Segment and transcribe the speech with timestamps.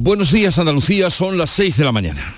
[0.00, 2.36] Buenos días Andalucía, son las 6 de la mañana.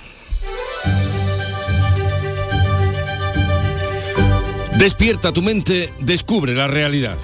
[4.79, 7.18] Despierta tu mente, descubre la realidad.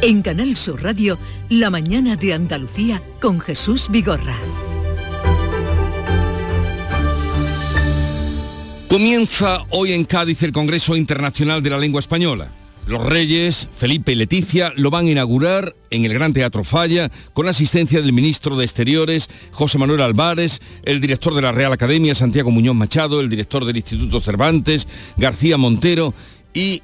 [0.00, 1.18] En Canal Sur Radio,
[1.50, 4.38] La mañana de Andalucía con Jesús Vigorra.
[8.88, 12.48] Comienza hoy en Cádiz el Congreso Internacional de la Lengua Española.
[12.86, 17.46] Los reyes, Felipe y Leticia, lo van a inaugurar en el Gran Teatro Falla con
[17.46, 22.14] la asistencia del ministro de Exteriores, José Manuel Álvarez, el director de la Real Academia,
[22.14, 26.12] Santiago Muñoz Machado, el director del Instituto Cervantes, García Montero
[26.52, 26.82] y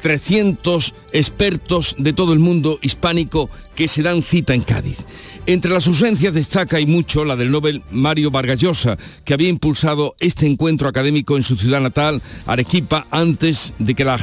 [0.00, 4.98] 300 expertos de todo el mundo hispánico que se dan cita en Cádiz.
[5.46, 10.14] Entre las ausencias destaca y mucho la del Nobel Mario Vargas Llosa, que había impulsado
[10.20, 14.18] este encuentro académico en su ciudad natal, Arequipa, antes de que la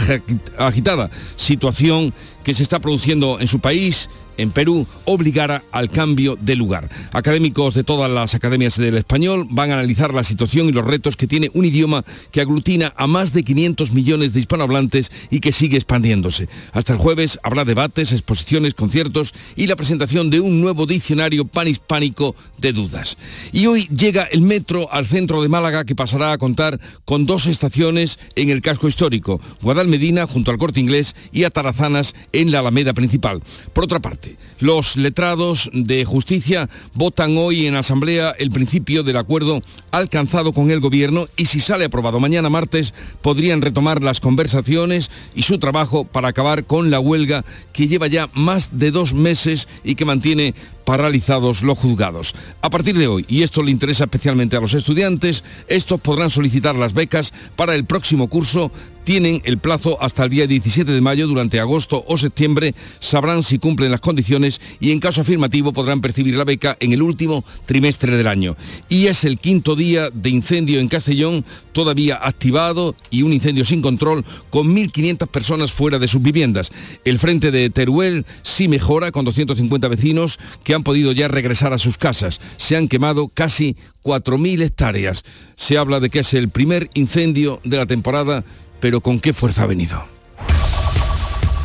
[0.58, 2.14] agitada situación
[2.46, 6.90] que se está produciendo en su país en Perú obligara al cambio de lugar.
[7.14, 11.16] Académicos de todas las academias del español van a analizar la situación y los retos
[11.16, 15.52] que tiene un idioma que aglutina a más de 500 millones de hispanohablantes y que
[15.52, 16.50] sigue expandiéndose.
[16.74, 22.36] Hasta el jueves habrá debates, exposiciones, conciertos y la presentación de un nuevo diccionario panhispánico
[22.58, 23.18] de dudas.
[23.52, 27.48] Y hoy llega el metro al centro de Málaga que pasará a contar con dos
[27.48, 32.94] estaciones en el casco histórico, Guadalmedina junto al Corte Inglés y Atarazanas en la Alameda
[32.94, 33.42] principal.
[33.74, 39.62] Por otra parte, los letrados de justicia votan hoy en Asamblea el principio del acuerdo
[39.92, 45.44] alcanzado con el Gobierno y si sale aprobado mañana martes podrían retomar las conversaciones y
[45.44, 49.96] su trabajo para acabar con la huelga que lleva ya más de dos meses y
[49.96, 50.54] que mantiene
[50.86, 52.36] paralizados los juzgados.
[52.62, 56.76] A partir de hoy, y esto le interesa especialmente a los estudiantes, estos podrán solicitar
[56.76, 58.72] las becas para el próximo curso
[59.06, 61.28] tienen el plazo hasta el día 17 de mayo.
[61.28, 66.36] Durante agosto o septiembre sabrán si cumplen las condiciones y en caso afirmativo podrán percibir
[66.36, 68.58] la beca en el último trimestre del año.
[68.90, 73.82] Y es el quinto día de incendio en Castellón, todavía activado y un incendio sin
[73.82, 76.72] control con 1.500 personas fuera de sus viviendas.
[77.06, 81.78] El frente de Teruel sí mejora con 250 vecinos que han podido ya regresar a
[81.78, 82.40] sus casas.
[82.58, 85.24] Se han quemado casi 4.000 hectáreas.
[85.56, 88.44] Se habla de que es el primer incendio de la temporada
[88.80, 90.06] pero ¿con qué fuerza ha venido?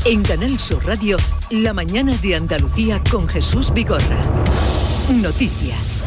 [0.07, 1.19] En Canal Sur Radio,
[1.51, 4.19] la mañana de Andalucía con Jesús Vigorra.
[5.13, 6.05] Noticias.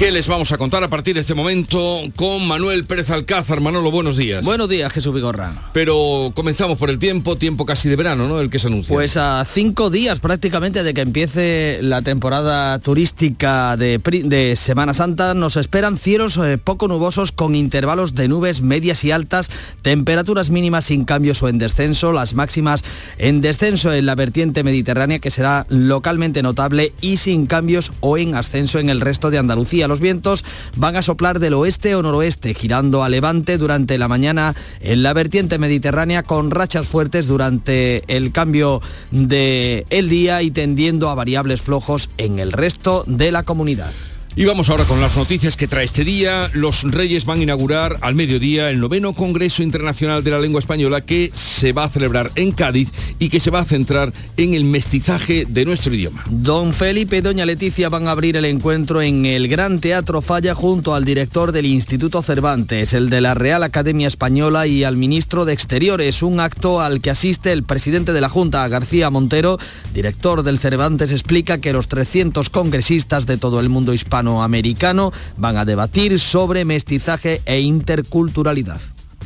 [0.00, 3.60] ¿Qué les vamos a contar a partir de este momento con Manuel Pérez Alcázar?
[3.60, 4.42] Manolo, buenos días.
[4.46, 5.52] Buenos días, Jesús Vigorra.
[5.74, 8.40] Pero comenzamos por el tiempo, tiempo casi de verano, ¿no?
[8.40, 8.94] El que se anuncia.
[8.94, 15.58] Pues a cinco días prácticamente de que empiece la temporada turística de, Semana Santa, nos
[15.58, 19.50] esperan cielos eh, poco nubosos con intervalos de nubes medias y altas,
[19.82, 22.84] temperaturas mínimas sin cambios o en descenso, las máximas
[23.18, 28.34] en descenso en la vertiente mediterránea que será localmente notable y sin cambios o en
[28.34, 30.44] ascenso en el resto de Andalucía los vientos
[30.76, 35.12] van a soplar del oeste o noroeste, girando a levante durante la mañana en la
[35.12, 38.80] vertiente mediterránea con rachas fuertes durante el cambio
[39.10, 43.92] del el día y tendiendo a variables flojos en el resto de la comunidad.
[44.36, 46.48] Y vamos ahora con las noticias que trae este día.
[46.54, 51.00] Los Reyes van a inaugurar al mediodía el noveno Congreso Internacional de la Lengua Española
[51.00, 54.62] que se va a celebrar en Cádiz y que se va a centrar en el
[54.62, 56.24] mestizaje de nuestro idioma.
[56.30, 60.54] Don Felipe y Doña Leticia van a abrir el encuentro en el Gran Teatro Falla
[60.54, 65.44] junto al director del Instituto Cervantes, el de la Real Academia Española y al ministro
[65.44, 69.58] de Exteriores, un acto al que asiste el presidente de la Junta, García Montero,
[69.92, 75.56] director del Cervantes, explica que los 300 congresistas de todo el mundo hispano americano van
[75.56, 78.80] a debatir sobre mestizaje e interculturalidad.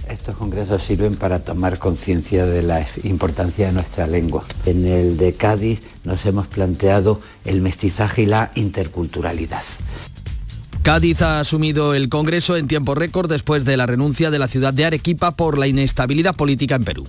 [0.08, 4.44] Estos congresos sirven para tomar conciencia de la importancia de nuestra lengua.
[4.66, 9.62] En el de Cádiz nos hemos planteado el mestizaje y la interculturalidad.
[10.82, 14.74] Cádiz ha asumido el Congreso en tiempo récord después de la renuncia de la ciudad
[14.74, 17.06] de Arequipa por la inestabilidad política en Perú.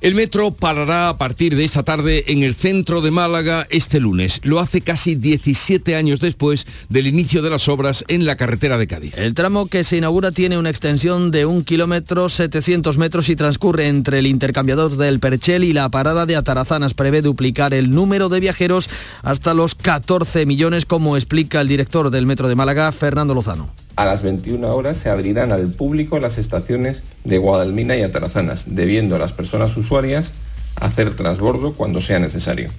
[0.00, 4.40] El metro parará a partir de esta tarde en el centro de Málaga este lunes.
[4.42, 8.86] Lo hace casi 17 años después del inicio de las obras en la carretera de
[8.86, 9.18] Cádiz.
[9.18, 13.88] El tramo que se inaugura tiene una extensión de un kilómetro 700 metros y transcurre
[13.88, 16.94] entre el intercambiador del Perchel y la parada de Atarazanas.
[16.94, 18.88] Prevé duplicar el número de viajeros
[19.22, 23.70] hasta los 14 millones, como explica el director del metro de Málaga, Fernando Lozano.
[23.96, 29.16] A las 21 horas se abrirán al público las estaciones de Guadalmina y Atarazanas, debiendo
[29.16, 30.32] a las personas usuarias
[30.76, 32.70] hacer transbordo cuando sea necesario.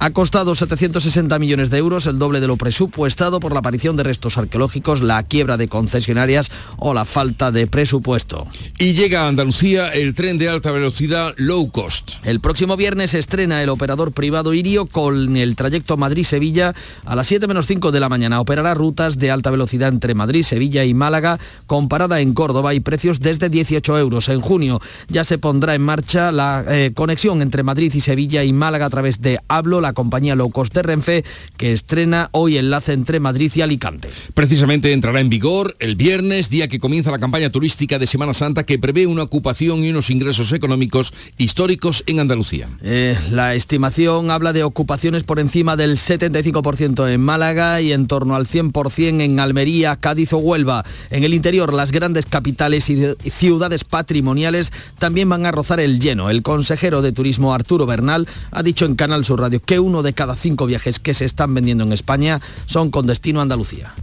[0.00, 4.04] Ha costado 760 millones de euros, el doble de lo presupuestado por la aparición de
[4.04, 8.46] restos arqueológicos, la quiebra de concesionarias o la falta de presupuesto.
[8.78, 12.12] Y llega a Andalucía el tren de alta velocidad low cost.
[12.22, 17.48] El próximo viernes estrena el operador privado Irio con el trayecto Madrid-Sevilla a las 7
[17.48, 18.40] menos 5 de la mañana.
[18.40, 22.80] Operará rutas de alta velocidad entre Madrid, Sevilla y Málaga con parada en Córdoba y
[22.80, 24.28] precios desde 18 euros.
[24.28, 28.52] En junio ya se pondrá en marcha la eh, conexión entre Madrid y Sevilla y
[28.52, 31.24] Málaga a través de Hablo, la compañía low cost de Renfe,
[31.56, 34.08] que estrena hoy enlace entre Madrid y Alicante.
[34.34, 38.64] Precisamente entrará en vigor el viernes, día que comienza la campaña turística de Semana Santa
[38.64, 42.68] que prevé una ocupación y unos ingresos económicos históricos en Andalucía.
[42.82, 48.36] Eh, la estimación habla de ocupaciones por encima del 75% en Málaga y en torno
[48.36, 50.84] al 100% en Almería, Cádiz o Huelva.
[51.10, 56.30] En el interior, las grandes capitales y ciudades patrimoniales también van a rozar el lleno.
[56.30, 60.12] El consejero de Turismo Arturo Bernal ha dicho en Canal Sur Radio que uno de
[60.12, 63.94] cada cinco viajes que se están vendiendo en España son con destino a Andalucía.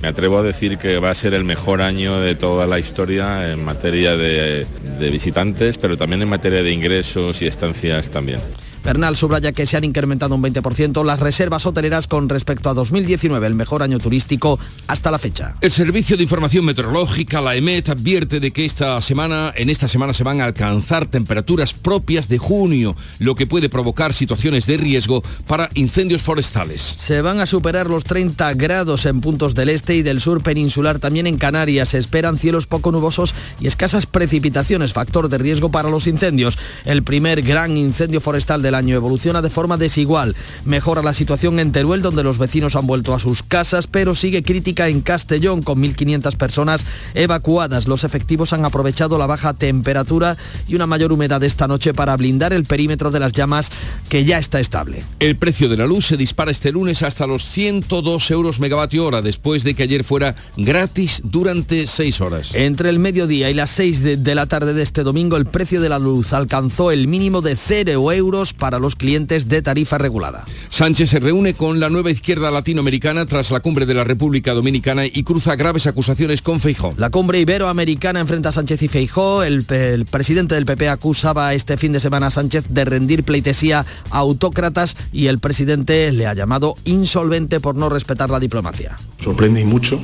[0.00, 3.50] Me atrevo a decir que va a ser el mejor año de toda la historia
[3.50, 4.64] en materia de,
[4.98, 8.38] de visitantes, pero también en materia de ingresos y estancias también.
[8.84, 13.46] Bernal subraya que se han incrementado un 20% las reservas hoteleras con respecto a 2019,
[13.46, 15.54] el mejor año turístico hasta la fecha.
[15.60, 20.14] El Servicio de Información Meteorológica, la EMET, advierte de que esta semana, en esta semana
[20.14, 25.22] se van a alcanzar temperaturas propias de junio, lo que puede provocar situaciones de riesgo
[25.46, 26.94] para incendios forestales.
[26.98, 30.98] Se van a superar los 30 grados en puntos del este y del sur peninsular,
[30.98, 31.90] también en Canarias.
[31.90, 36.58] Se esperan cielos poco nubosos y escasas precipitaciones, factor de riesgo para los incendios.
[36.84, 40.36] El primer gran incendio forestal del año evoluciona de forma desigual.
[40.66, 44.42] Mejora la situación en Teruel, donde los vecinos han vuelto a sus casas, pero sigue
[44.42, 46.84] crítica en Castellón, con 1.500 personas
[47.14, 47.88] evacuadas.
[47.88, 50.36] Los efectivos han aprovechado la baja temperatura
[50.66, 53.70] y una mayor humedad esta noche para blindar el perímetro de las llamas,
[54.10, 55.02] que ya está estable.
[55.18, 59.22] El precio de la luz se dispara este lunes hasta los 102 euros megavatio hora,
[59.22, 62.54] después de que ayer fuera gratis durante seis horas.
[62.54, 65.80] Entre el mediodía y las 6 de, de la tarde de este domingo, el precio
[65.80, 70.44] de la luz alcanzó el mínimo de 0 euros para los clientes de tarifa regulada.
[70.68, 75.06] Sánchez se reúne con la nueva izquierda latinoamericana tras la cumbre de la República Dominicana
[75.06, 76.92] y cruza graves acusaciones con Feijó.
[76.96, 79.42] La cumbre iberoamericana enfrenta a Sánchez y Feijó.
[79.42, 83.86] El, el, presidente del PP acusaba este fin de semana a Sánchez de rendir pleitesía
[84.10, 88.96] a autócratas y el presidente le ha llamado insolvente por no respetar la diplomacia.
[89.22, 90.00] Sorprende y mucho,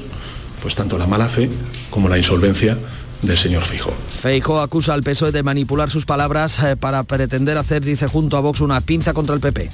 [0.62, 1.50] pues tanto la mala fe
[1.90, 2.78] como la insolvencia
[3.26, 3.92] del señor Fijo.
[4.20, 8.40] Feijo acusa al PSOE de manipular sus palabras eh, para pretender hacer, dice junto a
[8.40, 9.70] Vox, una pinza contra el PP.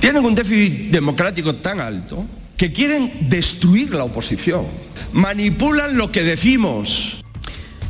[0.00, 2.24] Tienen un déficit democrático tan alto
[2.56, 4.66] que quieren destruir la oposición.
[5.12, 7.17] Manipulan lo que decimos.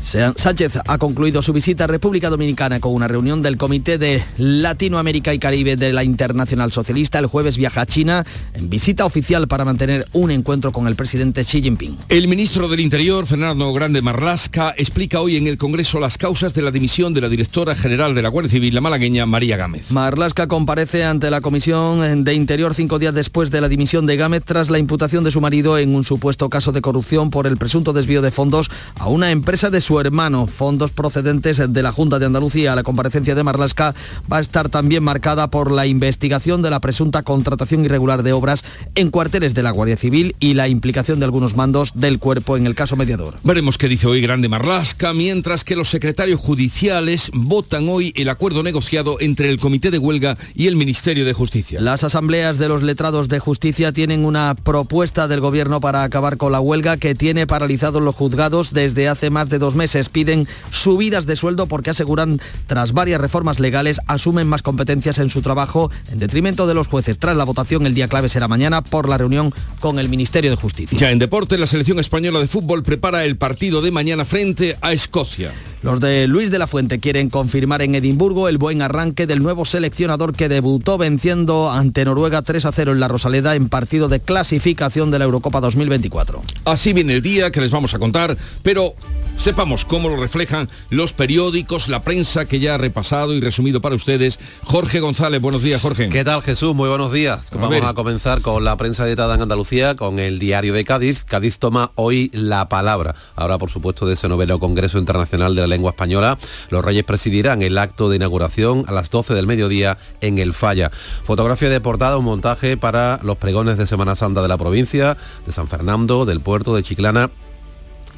[0.03, 5.35] Sánchez ha concluido su visita a República Dominicana con una reunión del Comité de Latinoamérica
[5.35, 7.19] y Caribe de la Internacional Socialista.
[7.19, 8.25] El jueves viaja a China
[8.55, 11.99] en visita oficial para mantener un encuentro con el presidente Xi Jinping.
[12.09, 16.62] El ministro del Interior, Fernando Grande Marlasca, explica hoy en el Congreso las causas de
[16.62, 19.91] la dimisión de la directora general de la Guardia Civil, la malagueña María Gámez.
[19.91, 24.43] Marlasca comparece ante la Comisión de Interior cinco días después de la dimisión de Gámez
[24.45, 27.93] tras la imputación de su marido en un supuesto caso de corrupción por el presunto
[27.93, 32.27] desvío de fondos a una empresa de su hermano, fondos procedentes de la Junta de
[32.27, 32.75] Andalucía.
[32.75, 33.95] La comparecencia de Marlasca
[34.31, 38.65] va a estar también marcada por la investigación de la presunta contratación irregular de obras
[38.95, 42.67] en cuarteles de la Guardia Civil y la implicación de algunos mandos del cuerpo en
[42.67, 43.37] el caso mediador.
[43.43, 48.62] Veremos qué dice hoy Grande Marlasca, mientras que los secretarios judiciales votan hoy el acuerdo
[48.62, 51.81] negociado entre el Comité de Huelga y el Ministerio de Justicia.
[51.81, 56.52] Las asambleas de los letrados de justicia tienen una propuesta del gobierno para acabar con
[56.52, 60.11] la huelga que tiene paralizados los juzgados desde hace más de dos meses.
[60.11, 65.40] Piden subidas de sueldo porque aseguran, tras varias reformas legales, asumen más competencias en su
[65.40, 67.18] trabajo en detrimento de los jueces.
[67.18, 70.56] Tras la votación, el día clave será mañana por la reunión con el Ministerio de
[70.56, 70.99] Justicia.
[70.99, 74.92] Ya en deporte, la selección española de fútbol prepara el partido de mañana frente a
[74.92, 75.52] Escocia.
[75.80, 79.64] Los de Luis de la Fuente quieren confirmar en Edimburgo el buen arranque del nuevo
[79.64, 84.18] seleccionador que debutó venciendo ante Noruega 3 a 0 en la Rosaleda en partido de
[84.18, 86.42] clasificación de la Eurocopa 2024.
[86.64, 88.94] Así viene el día que les vamos a contar, pero
[89.38, 93.95] sepamos cómo lo reflejan los periódicos, la prensa que ya ha repasado y resumido para
[93.95, 94.38] ustedes.
[94.64, 96.09] Jorge González, buenos días, Jorge.
[96.09, 96.75] ¿Qué tal, Jesús?
[96.75, 97.47] Muy buenos días.
[97.52, 97.85] A Vamos ver.
[97.85, 101.25] a comenzar con la prensa editada en Andalucía, con el diario de Cádiz.
[101.25, 103.14] Cádiz toma hoy la palabra.
[103.37, 106.38] Ahora, por supuesto, de ese noveno Congreso Internacional de la Lengua Española.
[106.71, 110.90] Los Reyes presidirán el acto de inauguración a las 12 del mediodía en el Falla.
[111.25, 115.16] Fotografía de portada, un montaje para los pregones de Semana Santa de la provincia,
[115.47, 117.30] de San Fernando, del puerto de Chiclana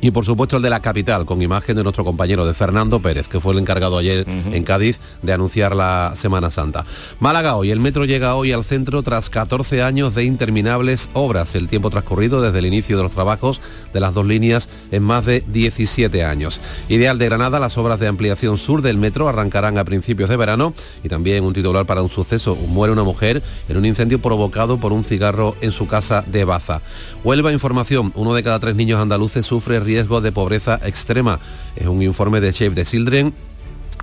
[0.01, 3.29] y por supuesto el de la capital, con imagen de nuestro compañero de Fernando Pérez,
[3.29, 6.85] que fue el encargado ayer en Cádiz de anunciar la Semana Santa.
[7.19, 11.55] Málaga hoy, el metro llega hoy al centro tras 14 años de interminables obras.
[11.55, 13.61] El tiempo transcurrido desde el inicio de los trabajos
[13.93, 16.61] de las dos líneas en más de 17 años.
[16.89, 20.75] Ideal de Granada, las obras de ampliación sur del metro arrancarán a principios de verano
[21.03, 22.57] y también un titular para un suceso.
[22.57, 26.83] Muere una mujer en un incendio provocado por un cigarro en su casa de Baza.
[27.25, 31.41] Huelva Información, uno de cada tres niños andaluces sufre riesgo de pobreza extrema.
[31.75, 33.35] Es un informe de Shape the Children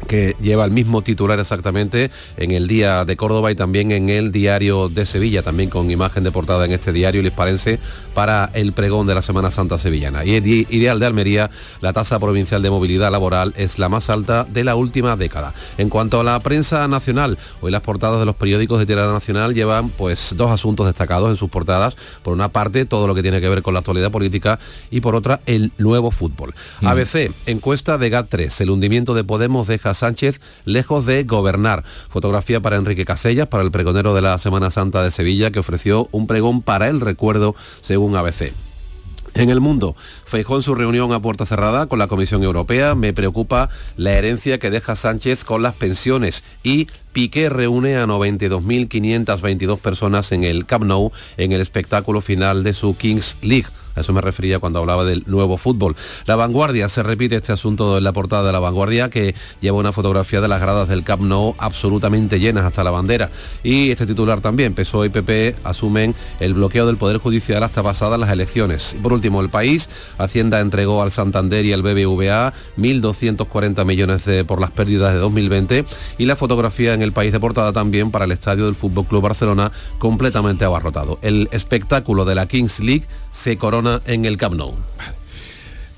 [0.08, 4.32] que lleva el mismo titular exactamente en el Día de Córdoba y también en el
[4.32, 7.80] Diario de Sevilla, también con imagen de portada en este diario lisparense
[8.14, 10.26] para el pregón de la Semana Santa Sevillana.
[10.26, 11.50] Y el Ideal de Almería,
[11.82, 15.54] la tasa provincial de movilidad laboral es la más alta de la última década.
[15.78, 19.54] En cuanto a la prensa nacional, hoy las portadas de los periódicos de tirada nacional
[19.54, 21.96] llevan pues dos asuntos destacados en sus portadas.
[22.24, 25.16] Por una parte, todo lo que tiene que ver con la actualidad política y por
[25.16, 26.54] otra, el nuevo fútbol.
[26.82, 26.88] Mm.
[26.88, 31.84] ABC, encuesta de GAT3, el hundimiento de Podemos deja Sánchez lejos de gobernar.
[32.10, 36.08] Fotografía para Enrique Casellas, para el pregonero de la Semana Santa de Sevilla, que ofreció
[36.12, 38.54] un pregón para el recuerdo, según ABC.
[39.38, 43.14] En el mundo, Feijó en su reunión a puerta cerrada con la Comisión Europea, me
[43.14, 50.32] preocupa la herencia que deja Sánchez con las pensiones y Piqué reúne a 92.522 personas
[50.32, 53.68] en el Camp Nou en el espectáculo final de su Kings League.
[53.98, 55.96] A eso me refería cuando hablaba del nuevo fútbol.
[56.26, 59.92] La vanguardia, se repite este asunto en la portada de la vanguardia que lleva una
[59.92, 63.32] fotografía de las gradas del Camp Nou absolutamente llenas hasta la bandera.
[63.64, 68.20] Y este titular también, PSOE y PP asumen el bloqueo del Poder Judicial hasta pasadas
[68.20, 68.96] las elecciones.
[69.02, 69.90] por último, el país,
[70.20, 75.86] Hacienda entregó al Santander y al BBVA 1.240 millones por las pérdidas de 2020
[76.20, 79.24] y la fotografía en el país de portada también para el estadio del Fútbol Club
[79.24, 81.18] Barcelona completamente abarrotado.
[81.22, 83.06] El espectáculo de la Kings League
[83.38, 84.74] se corona en el Camp Nou.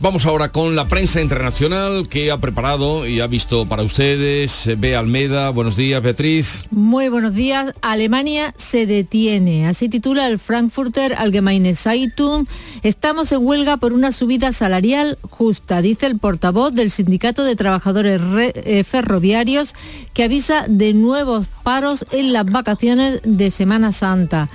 [0.02, 4.70] Vamos ahora con la prensa internacional que ha preparado y ha visto para ustedes.
[4.78, 6.64] Bea Almeda, buenos días, Beatriz.
[6.72, 7.74] Muy buenos días.
[7.82, 9.68] Alemania se detiene.
[9.68, 12.46] Así titula el Frankfurter Allgemeine Zeitung.
[12.82, 18.22] Estamos en huelga por una subida salarial justa, dice el portavoz del Sindicato de Trabajadores
[18.56, 19.76] eh, Ferroviarios,
[20.14, 24.50] que avisa de nuevos paros en las vacaciones de Semana Santa.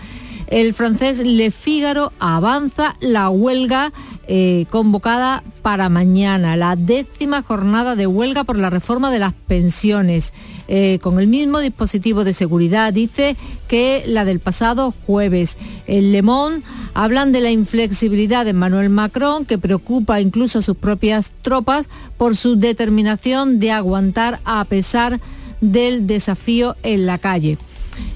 [0.54, 3.92] El francés Le Figaro avanza la huelga
[4.28, 10.32] eh, convocada para mañana, la décima jornada de huelga por la reforma de las pensiones.
[10.68, 15.58] Eh, con el mismo dispositivo de seguridad, dice que la del pasado jueves.
[15.88, 16.62] El Le Monde
[16.94, 22.36] hablan de la inflexibilidad de Manuel Macron, que preocupa incluso a sus propias tropas por
[22.36, 25.18] su determinación de aguantar a pesar
[25.60, 27.58] del desafío en la calle.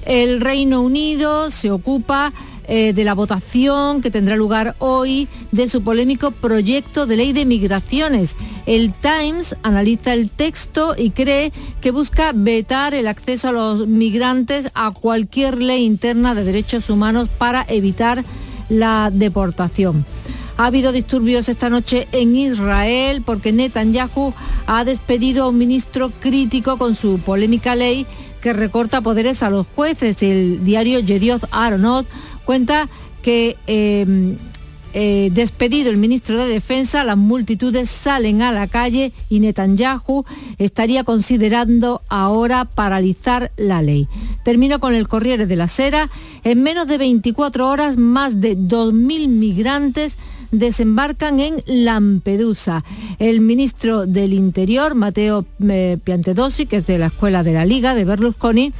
[0.05, 2.33] El Reino Unido se ocupa
[2.71, 7.47] eh, de la votación que tendrá lugar hoy de su polémico proyecto de ley de
[7.47, 8.35] migraciones.
[8.67, 14.69] El Times analiza el texto y cree que busca vetar el acceso a los migrantes
[14.75, 18.23] a cualquier ley interna de derechos humanos para evitar
[18.69, 20.05] la deportación.
[20.57, 24.33] Ha habido disturbios esta noche en Israel porque Netanyahu
[24.67, 28.05] ha despedido a un ministro crítico con su polémica ley
[28.41, 30.21] que recorta poderes a los jueces.
[30.23, 32.07] El diario Yedioth Aronot
[32.45, 32.89] cuenta
[33.21, 34.37] que em,
[34.93, 40.25] eh, despedido el ministro de Defensa, las multitudes salen a la calle y Netanyahu
[40.57, 44.07] estaría considerando ahora paralizar la ley.
[44.43, 46.09] Termino con el Corriere de la Sera.
[46.43, 50.17] En menos de 24 horas, más de 2.000 migrantes
[50.51, 52.83] desembarcan en Lampedusa.
[53.19, 57.95] El ministro del Interior, Mateo eh, Piantedosi, que es de la Escuela de la Liga
[57.95, 58.73] de Berlusconi,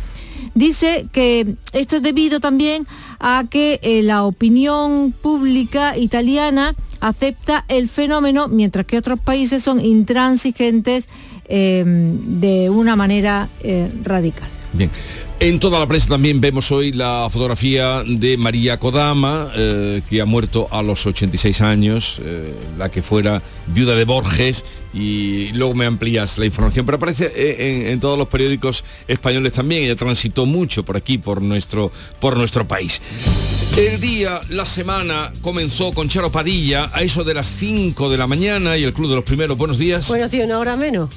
[0.55, 2.87] dice que esto es debido también
[3.19, 9.79] a que eh, la opinión pública italiana acepta el fenómeno, mientras que otros países son
[9.79, 11.07] intransigentes
[11.47, 14.58] eh, de una manera eh, radical.
[14.73, 14.91] Bien.
[15.41, 20.25] En toda la prensa también vemos hoy la fotografía de María Kodama, eh, que ha
[20.25, 25.85] muerto a los 86 años, eh, la que fuera viuda de Borges, y luego me
[25.85, 30.83] amplías la información, pero aparece eh, en, todos los periódicos españoles también, ella transitó mucho
[30.83, 33.01] por aquí, por nuestro, por nuestro país.
[33.77, 38.27] El día, la semana comenzó con Charo Padilla a eso de las 5 de la
[38.27, 39.57] mañana y el Club de los Primeros.
[39.57, 40.09] Buenos días.
[40.09, 41.09] Buenos días, una hora menos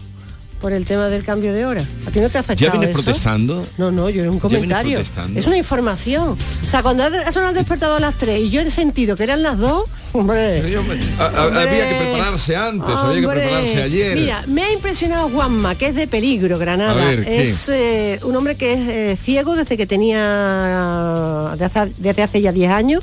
[0.62, 1.84] por el tema del cambio de hora.
[2.06, 3.02] ¿A ti no te ha afectado ¿Ya vienes eso?
[3.02, 3.66] protestando?
[3.76, 4.92] No, no, yo era un ¿Ya vienes comentario.
[4.98, 5.40] protestando?
[5.40, 6.28] Es una información.
[6.30, 9.24] O sea, cuando ha sonado el despertador a las 3 y yo he sentido que
[9.24, 10.76] eran las 2, hombre.
[11.18, 11.60] A- a- Hombre.
[11.60, 14.16] había que prepararse antes, había que prepararse ayer.
[14.16, 16.92] Mira, me ha impresionado Juanma, que es de peligro, Granada.
[16.92, 17.42] A ver, ¿qué?
[17.42, 22.40] es eh, un hombre que es eh, ciego desde que tenía, de hace- desde hace
[22.40, 23.02] ya 10 años.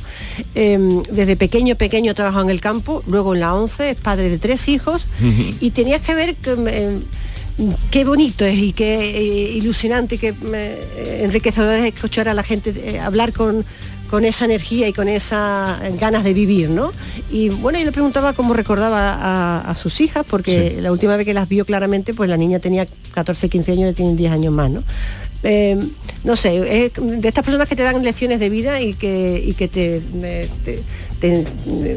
[0.56, 0.80] Eh,
[1.12, 4.68] desde pequeño, pequeño trabajó en el campo, luego en la 11, es padre de tres
[4.70, 5.08] hijos.
[5.60, 7.00] y tenías que ver que, eh,
[7.92, 12.44] qué bonito es y qué eh, ilusionante y qué eh, enriquecedor es escuchar a la
[12.44, 13.66] gente eh, hablar con
[14.10, 16.92] con esa energía y con esas ganas de vivir, ¿no?
[17.30, 21.28] Y bueno, yo le preguntaba cómo recordaba a, a sus hijas, porque la última vez
[21.28, 24.51] que las vio claramente, pues la niña tenía 14, 15 años y tienen 10 años
[24.51, 24.84] más, ¿no?
[25.43, 25.77] Eh,
[26.24, 29.53] no sé, es de estas personas que te dan lecciones de vida y que, y
[29.53, 30.84] que te, eh, te-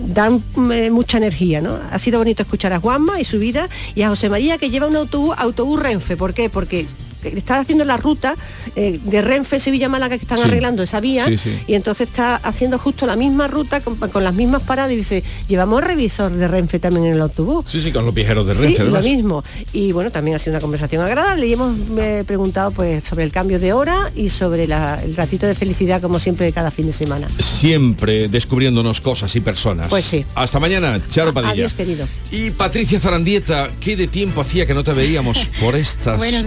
[0.06, 1.78] dan eh, mucha energía, ¿no?
[1.90, 4.86] Ha sido bonito escuchar a Juanma y su vida y a José María que lleva
[4.86, 6.16] un autobús, autobús Renfe.
[6.16, 6.50] ¿Por qué?
[6.50, 6.86] Porque
[7.28, 8.34] está haciendo la ruta
[8.76, 10.44] eh, de Renfe Sevilla-Málaga que están Sí.
[10.44, 11.58] arreglando esa vía Sí, sí.
[11.66, 15.22] y entonces está haciendo justo la misma ruta con, con las mismas paradas y dice,
[15.48, 17.64] llevamos revisor de Renfe también en el autobús.
[17.68, 19.44] Sí, sí, con los viajeros de Sí, Renfe, lo mismo.
[19.72, 23.32] Y bueno, también ha sido una conversación agradable y hemos eh, preguntado pues sobre el
[23.32, 26.86] cambio de hora y sobre la- el ratito de felicidad como siempre de cada fin
[26.86, 27.28] de semana.
[27.38, 29.88] Siempre descubriéndonos cosas y personas.
[29.88, 30.24] Pues sí.
[30.34, 31.52] Hasta mañana, Charo Padilla.
[31.52, 32.06] Adiós, querido.
[32.30, 36.44] Y Patricia Zarandieta, ¿qué de tiempo hacía que no te veíamos por estos Buenos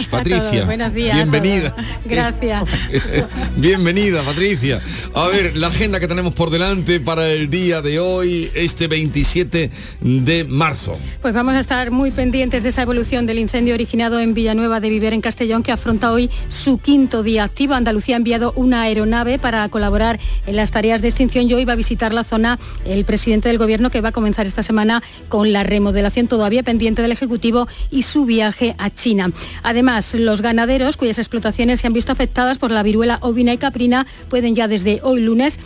[0.06, 0.50] a Patricia?
[0.50, 1.70] todos, buenos días a Bienvenida.
[1.70, 1.86] todos.
[2.04, 2.64] Gracias.
[3.56, 4.80] Bienvenida, Patricia.
[5.14, 9.70] A ver, la agenda que tenemos por delante para el día de hoy, este 27
[10.00, 10.98] de marzo.
[11.22, 14.90] Pues vamos a estar muy pendientes de esa evolución del incendio originado en Villanueva de
[14.90, 17.74] Viver en Castellón que afronta hoy su quinto día activo.
[17.74, 21.74] Andalucía ha enviado una aeronave para colaborar en las tareas de extinción y hoy va
[21.74, 25.52] a visitar la zona el presidente del gobierno que va a comenzar esta semana con
[25.52, 29.30] la remodelación todavía pendiente del Ejecutivo y su viaje a China.
[29.62, 29.83] Además,
[30.14, 34.54] los ganaderos cuyas explotaciones se han visto afectadas por la viruela ovina y caprina pueden
[34.54, 35.58] ya desde hoy lunes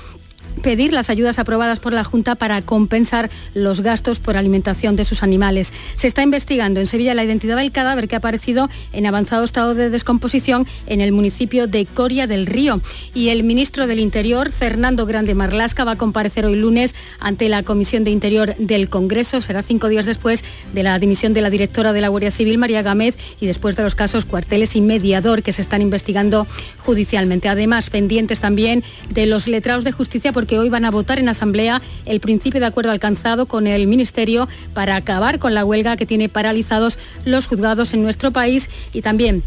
[0.58, 5.22] pedir las ayudas aprobadas por la Junta para compensar los gastos por alimentación de sus
[5.22, 5.72] animales.
[5.96, 9.74] Se está investigando en Sevilla la identidad del cadáver que ha aparecido en avanzado estado
[9.74, 12.80] de descomposición en el municipio de Coria del Río.
[13.14, 17.62] Y el ministro del Interior, Fernando Grande Marlasca, va a comparecer hoy lunes ante la
[17.62, 19.40] Comisión de Interior del Congreso.
[19.40, 22.82] Será cinco días después de la dimisión de la directora de la Guardia Civil, María
[22.82, 26.46] Gámez, y después de los casos cuarteles y mediador que se están investigando
[26.78, 27.48] judicialmente.
[27.48, 31.82] Además, pendientes también de los letrados de justicia porque hoy van a votar en Asamblea
[32.06, 36.28] el principio de acuerdo alcanzado con el Ministerio para acabar con la huelga que tiene
[36.28, 39.42] paralizados los juzgados en nuestro país y también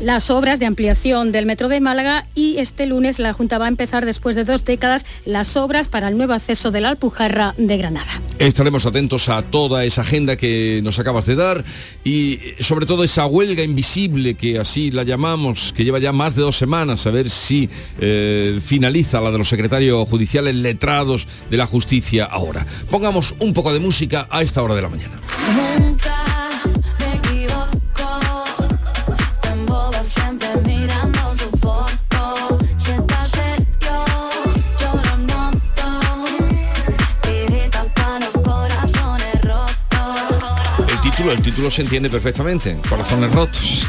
[0.00, 3.68] las obras de ampliación del metro de Málaga y este lunes la Junta va a
[3.68, 7.76] empezar después de dos décadas las obras para el nuevo acceso de la Alpujarra de
[7.76, 8.20] Granada.
[8.38, 11.64] Estaremos atentos a toda esa agenda que nos acabas de dar
[12.02, 16.42] y sobre todo esa huelga invisible que así la llamamos, que lleva ya más de
[16.42, 17.68] dos semanas, a ver si
[18.00, 22.66] eh, finaliza la de los secretarios judiciales letrados de la justicia ahora.
[22.90, 25.20] Pongamos un poco de música a esta hora de la mañana.
[41.34, 43.84] El título, se entiende perfectamente, Corazones Rotos.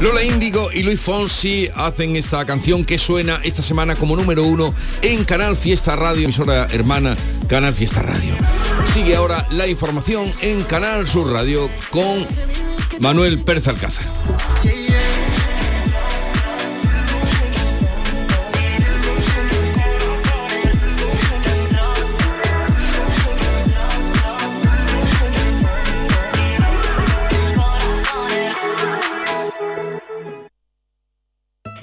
[0.00, 4.74] Lola Índigo y Luis Fonsi hacen esta canción que suena esta semana como número uno
[5.00, 7.16] en Canal Fiesta Radio, emisora hermana
[7.48, 8.34] Canal Fiesta Radio.
[8.84, 12.26] Sigue ahora la información en Canal Sur Radio con
[13.00, 14.04] Manuel Pérez Alcázar.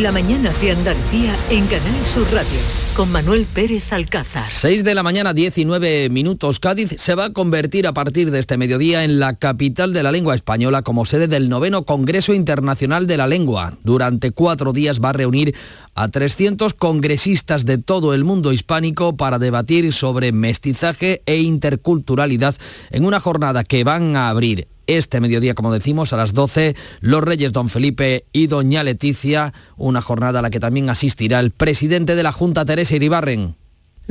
[0.00, 2.58] La mañana de Andalucía en Canal Sur Radio
[2.96, 4.50] con Manuel Pérez Alcázar.
[4.50, 6.60] 6 de la mañana, 19 minutos.
[6.60, 10.10] Cádiz se va a convertir a partir de este mediodía en la capital de la
[10.10, 13.76] lengua española como sede del noveno Congreso Internacional de la Lengua.
[13.82, 15.54] Durante cuatro días va a reunir
[15.94, 22.54] a 300 congresistas de todo el mundo hispánico para debatir sobre mestizaje e interculturalidad
[22.90, 27.22] en una jornada que van a abrir este mediodía, como decimos, a las 12, los
[27.22, 32.14] reyes don Felipe y doña Leticia, una jornada a la que también asistirá el presidente
[32.14, 33.56] de la Junta, Teresa Iribarren.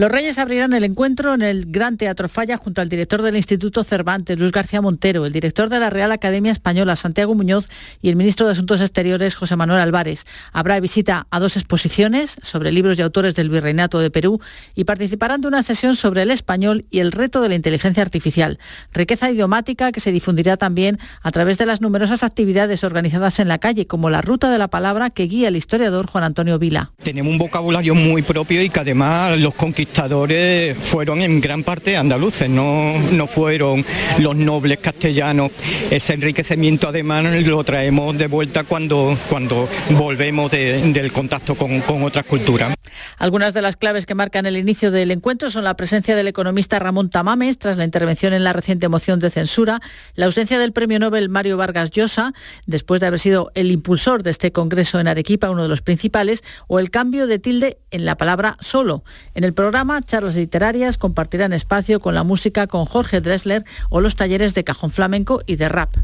[0.01, 3.83] Los Reyes abrirán el encuentro en el Gran Teatro Falla junto al director del Instituto
[3.83, 7.69] Cervantes, Luis García Montero, el director de la Real Academia Española, Santiago Muñoz,
[8.01, 10.25] y el ministro de Asuntos Exteriores, José Manuel Álvarez.
[10.53, 14.41] Habrá visita a dos exposiciones sobre libros y autores del Virreinato de Perú
[14.73, 18.57] y participarán de una sesión sobre el español y el reto de la inteligencia artificial.
[18.93, 23.59] Riqueza idiomática que se difundirá también a través de las numerosas actividades organizadas en la
[23.59, 26.91] calle, como la Ruta de la Palabra que guía el historiador Juan Antonio Vila.
[27.03, 32.49] Tenemos un vocabulario muy propio y que además los conquistadores fueron en gran parte andaluces,
[32.49, 33.85] no, no fueron
[34.19, 35.51] los nobles castellanos.
[35.89, 42.03] Ese enriquecimiento además lo traemos de vuelta cuando, cuando volvemos de- del contacto con, con
[42.03, 42.73] otras culturas.
[43.17, 46.79] Algunas de las claves que marcan el inicio del encuentro son la presencia del economista
[46.79, 49.79] Ramón Tamames tras la intervención en la reciente moción de censura,
[50.15, 52.33] la ausencia del premio Nobel Mario Vargas Llosa,
[52.65, 56.43] después de haber sido el impulsor de este congreso en Arequipa, uno de los principales,
[56.67, 59.03] o el cambio de tilde en la palabra solo.
[59.35, 59.70] En el programa,
[60.05, 64.91] charlas literarias compartirán espacio con la música con Jorge Dressler o los talleres de cajón
[64.91, 65.95] flamenco y de rap.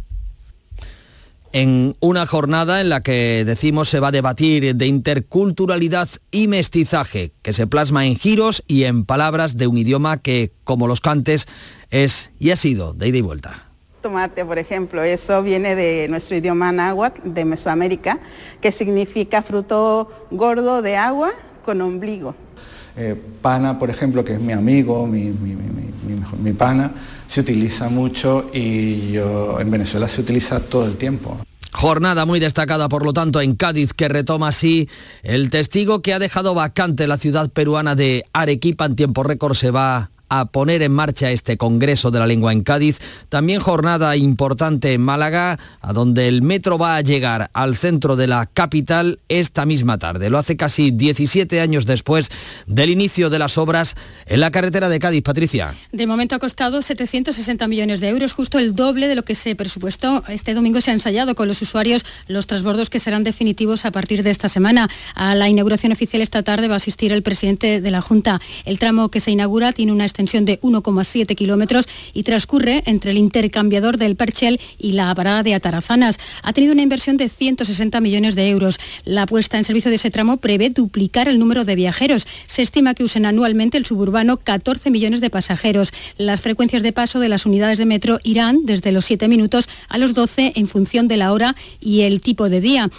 [1.54, 7.32] en una jornada en la que decimos se va a debatir de interculturalidad y mestizaje,
[7.42, 11.48] que se plasma en giros y en palabras de un idioma que, como los cantes,
[11.90, 13.64] es y ha sido de ida y vuelta.
[14.02, 18.20] Tomate, por ejemplo, eso viene de nuestro idioma náhuatl de Mesoamérica,
[18.62, 21.32] que significa fruto gordo de agua
[21.66, 22.36] con ombligo.
[22.98, 26.92] Eh, pana, por ejemplo, que es mi amigo, mi, mi- mi- mi- pana,
[27.28, 31.38] se utiliza mucho y yo, en Venezuela se utiliza todo el tiempo.
[31.74, 34.90] Jornada muy destacada, por lo tanto, en Cádiz, que retoma así
[35.22, 39.70] el testigo que ha dejado vacante la ciudad peruana de Arequipa en tiempo récord se
[39.70, 43.00] va a poner en marcha este Congreso de la Lengua en Cádiz.
[43.30, 48.28] También jornada importante en Málaga, a donde el metro va a llegar al centro de
[48.28, 50.30] la capital esta misma tarde.
[50.30, 52.32] Lo hace casi 17 años después
[52.66, 55.18] del inicio de las obras en la carretera de Cádiz.
[55.22, 55.74] Patricia.
[55.92, 59.56] De momento ha costado 760 millones de euros, justo el doble de lo que se
[59.56, 60.24] presupuestó.
[60.28, 64.24] Este domingo se ha ensayado con los usuarios los transbordos que serán definitivos a partir
[64.24, 64.90] de esta semana.
[65.16, 68.40] A la inauguración oficial esta tarde va a asistir el presidente de la Junta.
[68.66, 73.20] El tramo que se inaugura tiene una extensión de 1,7 kilómetros y transcurre entre el
[73.20, 76.20] intercambiador del Perchel y la parada de Atarazanas.
[76.42, 78.80] Ha tenido una inversión de 160 millones de euros.
[79.06, 82.26] La puesta en servicio de ese tramo prevé duplicar el número de viajeros.
[82.48, 85.94] Se estima que usen anualmente el suburbano 14 millones de pasajeros.
[86.18, 90.00] Las frecuencias de paso de las unidades de metro irán desde los 7 minutos a
[90.00, 92.90] los 12 en función de la hora y el tipo de día.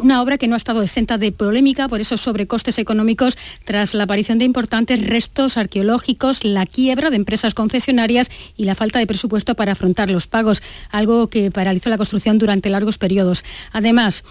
[0.00, 4.04] Una obra que no ha estado exenta de polémica por esos sobrecostes económicos tras la
[4.04, 9.56] aparición de importantes restos arqueológicos, la quiebra de empresas concesionarias y la falta de presupuesto
[9.56, 13.44] para afrontar los pagos, algo que paralizó la construcción durante largos periodos.
[13.72, 14.22] Además,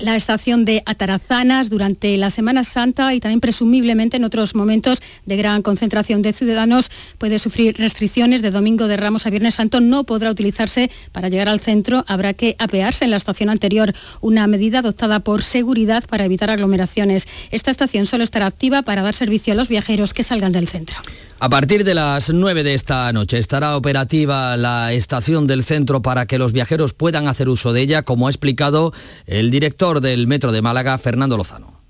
[0.00, 5.36] la estación de Atarazanas durante la Semana Santa y también presumiblemente en otros momentos de
[5.36, 9.80] gran concentración de ciudadanos puede sufrir restricciones de domingo de Ramos a Viernes Santo.
[9.80, 12.04] No podrá utilizarse para llegar al centro.
[12.08, 17.26] Habrá que apearse en la estación anterior, una medida adoptada por seguridad para evitar aglomeraciones.
[17.50, 20.96] Esta estación solo estará activa para dar servicio a los viajeros que salgan del centro.
[21.42, 26.26] A partir de las 9 de esta noche estará operativa la estación del centro para
[26.26, 28.92] que los viajeros puedan hacer uso de ella, como ha explicado
[29.26, 31.80] el director del Metro de Málaga, Fernando Lozano.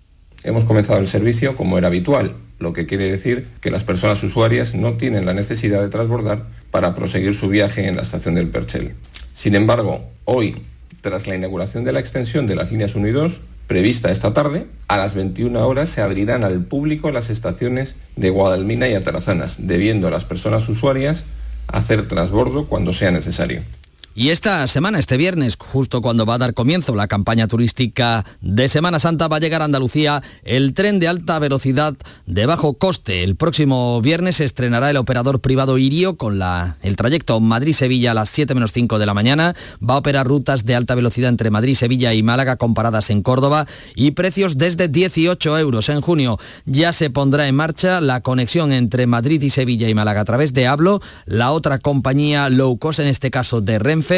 [0.43, 4.75] Hemos comenzado el servicio como era habitual, lo que quiere decir que las personas usuarias
[4.75, 8.95] no tienen la necesidad de transbordar para proseguir su viaje en la estación del Perchel.
[9.35, 10.63] Sin embargo, hoy,
[11.03, 14.67] tras la inauguración de la extensión de las líneas 1 y 2, prevista esta tarde,
[14.89, 20.09] a las 21 horas se abrirán al público las estaciones de Guadalmina y Atarazanas, debiendo
[20.09, 21.25] a las personas usuarias
[21.67, 23.63] hacer transbordo cuando sea necesario.
[24.13, 28.69] Y esta semana, este viernes, justo cuando va a dar comienzo la campaña turística de
[28.69, 31.97] Semana Santa, va a llegar a Andalucía el tren de alta velocidad
[32.27, 33.23] de bajo coste.
[33.23, 38.15] El próximo viernes se estrenará el operador privado Irio con la, el trayecto Madrid-Sevilla a
[38.15, 39.55] las 7 menos 5 de la mañana.
[39.81, 43.69] Va a operar rutas de alta velocidad entre Madrid, Sevilla y Málaga comparadas en Córdoba
[43.95, 45.89] y precios desde 18 euros.
[45.89, 50.23] En junio ya se pondrá en marcha la conexión entre Madrid y Sevilla y Málaga
[50.23, 54.10] a través de Hablo, la otra compañía low cost, en este caso de Renfe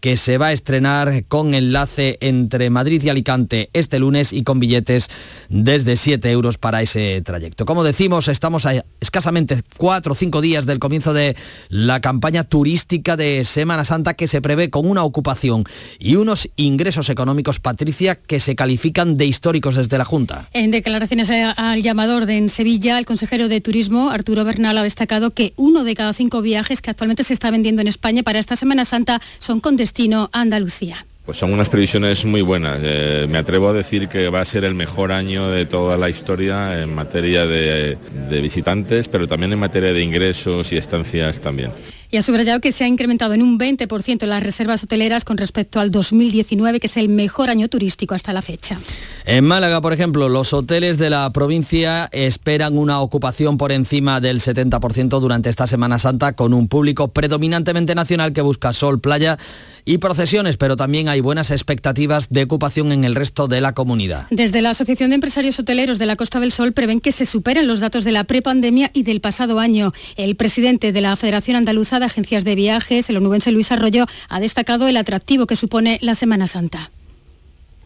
[0.00, 4.60] Que se va a estrenar con enlace entre Madrid y Alicante este lunes y con
[4.60, 5.08] billetes
[5.48, 7.64] desde 7 euros para ese trayecto.
[7.64, 8.66] Como decimos, estamos
[9.00, 11.36] escasamente 4 o 5 días del comienzo de
[11.68, 15.64] la campaña turística de Semana Santa que se prevé con una ocupación
[15.98, 20.48] y unos ingresos económicos, Patricia, que se califican de históricos desde la Junta.
[20.52, 25.30] En declaraciones al llamador de en Sevilla, el consejero de Turismo, Arturo Bernal, ha destacado
[25.30, 28.56] que uno de cada cinco viajes que actualmente se está vendiendo en España para esta
[28.56, 31.06] Semana Santa son con destino a Andalucía.
[31.24, 32.80] Pues son unas previsiones muy buenas.
[32.82, 36.08] Eh, me atrevo a decir que va a ser el mejor año de toda la
[36.08, 41.70] historia en materia de, de visitantes, pero también en materia de ingresos y estancias también.
[42.12, 45.78] Y ha subrayado que se ha incrementado en un 20% las reservas hoteleras con respecto
[45.78, 48.78] al 2019, que es el mejor año turístico hasta la fecha.
[49.26, 54.40] En Málaga, por ejemplo, los hoteles de la provincia esperan una ocupación por encima del
[54.40, 59.38] 70% durante esta Semana Santa con un público predominantemente nacional que busca sol, playa
[59.84, 64.26] y procesiones, pero también hay buenas expectativas de ocupación en el resto de la comunidad.
[64.30, 67.68] Desde la Asociación de Empresarios Hoteleros de la Costa del Sol prevén que se superen
[67.68, 69.92] los datos de la prepandemia y del pasado año.
[70.16, 74.40] El presidente de la Federación Andaluza de Agencias de Viajes, el onubense Luis Arroyo, ha
[74.40, 76.90] destacado el atractivo que supone la Semana Santa.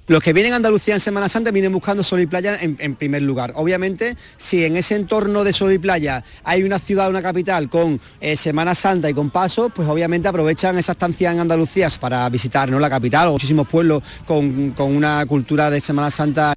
[0.07, 3.23] Los que vienen a Andalucía en Semana Santa vienen buscando sol y playa en, primer
[3.23, 3.53] lugar.
[3.57, 7.99] Obviamente, si en ese entorno de sol y playa hay una ciudad, una capital con
[8.21, 12.71] eh, Semana Santa y con paso, pues obviamente aprovechan esa estancia en Andalucía para visitar
[12.71, 12.79] ¿no?
[12.79, 16.55] la capital o muchísimos pueblos con una cultura de Semana Santa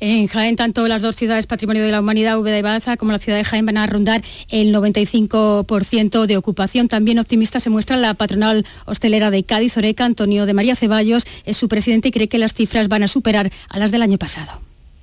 [0.00, 3.18] En Jaén, tanto las dos ciudades Patrimonio de la Humanidad, Úbeda y Baza, como la
[3.18, 6.88] ciudad de Jaén van a rondar el 95% de ocupación.
[6.88, 11.56] También optimista se muestra la patronal hostelera de Cádiz, Oreca, Antonio de María Ceballos, es
[11.56, 14.60] su presidente y cree que las cifras van a superar a las del año pasado.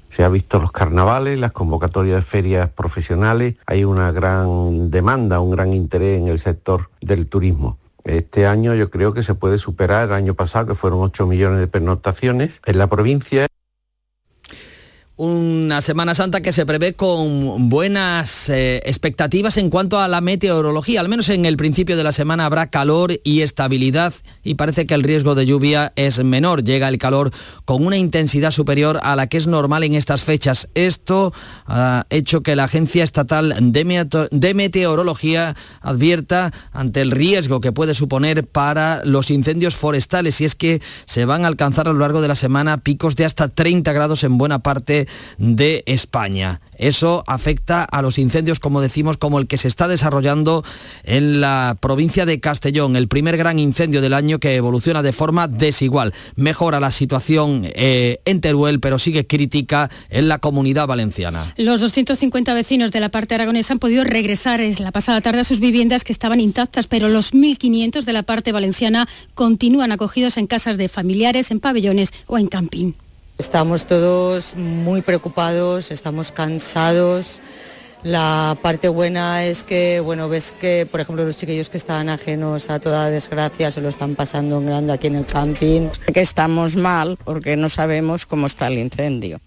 [0.09, 5.51] Se ha visto los carnavales, las convocatorias de ferias profesionales, hay una gran demanda, un
[5.51, 7.77] gran interés en el sector del turismo.
[8.03, 11.59] Este año yo creo que se puede superar el año pasado, que fueron 8 millones
[11.59, 13.47] de pernoctaciones en la provincia.
[15.23, 20.99] Una Semana Santa que se prevé con buenas eh, expectativas en cuanto a la meteorología.
[20.99, 24.95] Al menos en el principio de la semana habrá calor y estabilidad y parece que
[24.95, 26.63] el riesgo de lluvia es menor.
[26.63, 27.29] Llega el calor
[27.65, 30.69] con una intensidad superior a la que es normal en estas fechas.
[30.73, 31.33] Esto
[31.67, 37.93] ha hecho que la Agencia Estatal de, de Meteorología advierta ante el riesgo que puede
[37.93, 42.23] suponer para los incendios forestales y es que se van a alcanzar a lo largo
[42.23, 46.61] de la semana picos de hasta 30 grados en buena parte de España.
[46.77, 50.63] Eso afecta a los incendios, como decimos, como el que se está desarrollando
[51.03, 55.47] en la provincia de Castellón, el primer gran incendio del año que evoluciona de forma
[55.47, 56.13] desigual.
[56.35, 61.53] Mejora la situación eh, en Teruel, pero sigue crítica en la comunidad valenciana.
[61.57, 65.43] Los 250 vecinos de la parte aragonesa han podido regresar es la pasada tarde a
[65.43, 70.47] sus viviendas que estaban intactas, pero los 1.500 de la parte valenciana continúan acogidos en
[70.47, 72.93] casas de familiares, en pabellones o en camping.
[73.41, 77.41] Estamos todos muy preocupados, estamos cansados.
[78.03, 82.69] La parte buena es que, bueno, ves que, por ejemplo, los chiquillos que estaban ajenos
[82.69, 85.89] a toda desgracia se lo están pasando en grande aquí en el camping.
[86.13, 89.41] Que estamos mal porque no sabemos cómo está el incendio.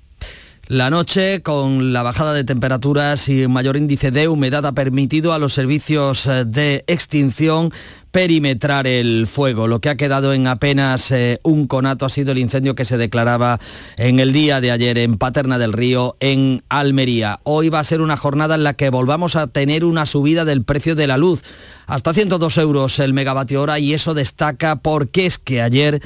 [0.67, 5.39] La noche, con la bajada de temperaturas y mayor índice de humedad, ha permitido a
[5.39, 7.71] los servicios eh, de extinción
[8.15, 9.67] perimetrar el fuego.
[9.67, 12.97] Lo que ha quedado en apenas eh, un conato ha sido el incendio que se
[12.97, 13.59] declaraba
[13.97, 17.41] en el día de ayer en Paterna del Río, en Almería.
[17.43, 20.63] Hoy va a ser una jornada en la que volvamos a tener una subida del
[20.63, 21.43] precio de la luz.
[21.89, 26.01] Hasta 102 euros el megavatio hora y eso destaca porque es que ayer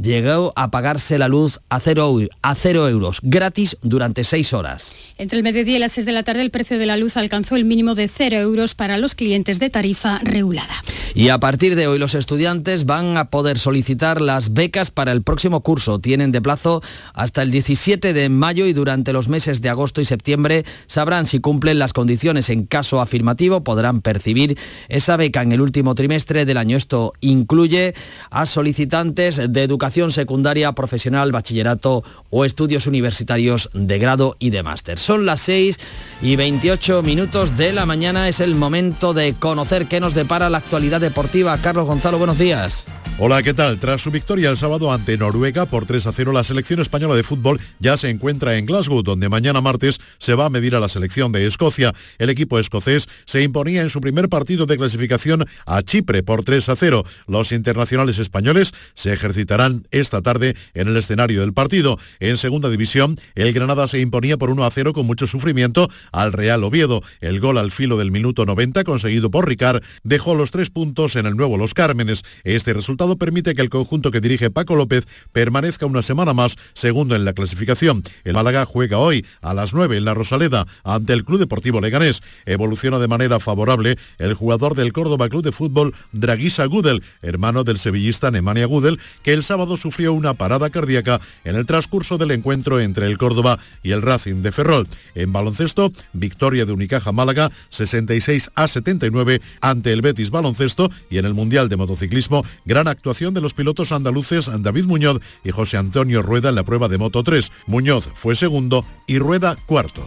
[0.00, 4.94] llegó a pagarse la luz a cero, a cero euros, gratis durante seis horas.
[5.18, 7.56] Entre el mediodía y las 6 de la tarde el precio de la luz alcanzó
[7.56, 10.74] el mínimo de 0 euros para los clientes de tarifa regulada.
[11.14, 15.22] Y a partir de hoy los estudiantes van a poder solicitar las becas para el
[15.22, 15.98] próximo curso.
[15.98, 20.06] Tienen de plazo hasta el 17 de mayo y durante los meses de agosto y
[20.06, 22.48] septiembre sabrán si cumplen las condiciones.
[22.48, 26.78] En caso afirmativo podrán percibir esa beca en el último trimestre del año.
[26.78, 27.94] Esto incluye
[28.30, 34.98] a solicitantes de educación secundaria, profesional, bachillerato o estudios universitarios de grado y de máster.
[34.98, 35.78] Son las 6
[36.22, 38.28] y 28 minutos de la mañana.
[38.28, 41.58] Es el momento de conocer qué nos depara la actualidad deportiva.
[41.58, 42.86] Carlos Gonzalo, buenos días.
[43.18, 43.78] Hola, ¿qué tal?
[43.78, 47.22] Tras su victoria el sábado ante Noruega por 3 a 0, la selección española de
[47.22, 50.88] fútbol ya se encuentra en Glasgow, donde mañana martes se va a medir a la
[50.88, 51.92] selección de Escocia.
[52.18, 56.70] El equipo escocés se imponía en su primer partido de clasificación a Chipre por 3
[56.70, 57.04] a 0.
[57.26, 61.98] Los internacionales españoles se ejercitarán esta tarde en el escenario del partido.
[62.20, 66.32] En segunda división, el Granada se imponía por 1 a 0 con mucho sufrimiento al
[66.32, 67.02] Real Oviedo.
[67.20, 71.26] El gol al filo del minuto 90 conseguido por Ricard dejó los tres puntos en
[71.26, 72.22] el nuevo Los Cármenes.
[72.44, 77.16] Este resultado permite que el conjunto que dirige Paco López permanezca una semana más segundo
[77.16, 78.02] en la clasificación.
[78.24, 82.22] El Málaga juega hoy a las 9 en la Rosaleda ante el Club Deportivo Leganés.
[82.46, 87.78] Evoluciona de manera favorable el jugador del Córdoba Club de Fútbol Draguisa Gudel, hermano del
[87.78, 92.80] sevillista Nemanja Gudel, que el sábado sufrió una parada cardíaca en el transcurso del encuentro
[92.80, 94.88] entre el Córdoba y el Racing de Ferrol.
[95.14, 101.26] En baloncesto, victoria de Unicaja Málaga 66 a 79 ante el Betis Baloncesto y en
[101.26, 106.22] el Mundial de Motociclismo, gran actuación de los pilotos andaluces David Muñoz y José Antonio
[106.22, 107.50] Rueda en la prueba de Moto 3.
[107.66, 110.06] Muñoz fue segundo y Rueda cuarto.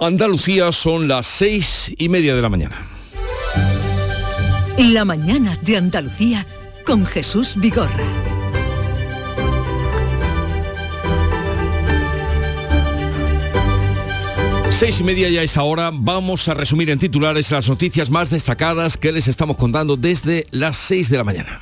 [0.00, 2.88] Andalucía son las seis y media de la mañana.
[4.78, 6.46] La mañana de Andalucía
[6.86, 8.06] con Jesús Vigorra.
[14.70, 15.90] Seis y media ya es ahora.
[15.92, 20.78] Vamos a resumir en titulares las noticias más destacadas que les estamos contando desde las
[20.78, 21.60] seis de la mañana.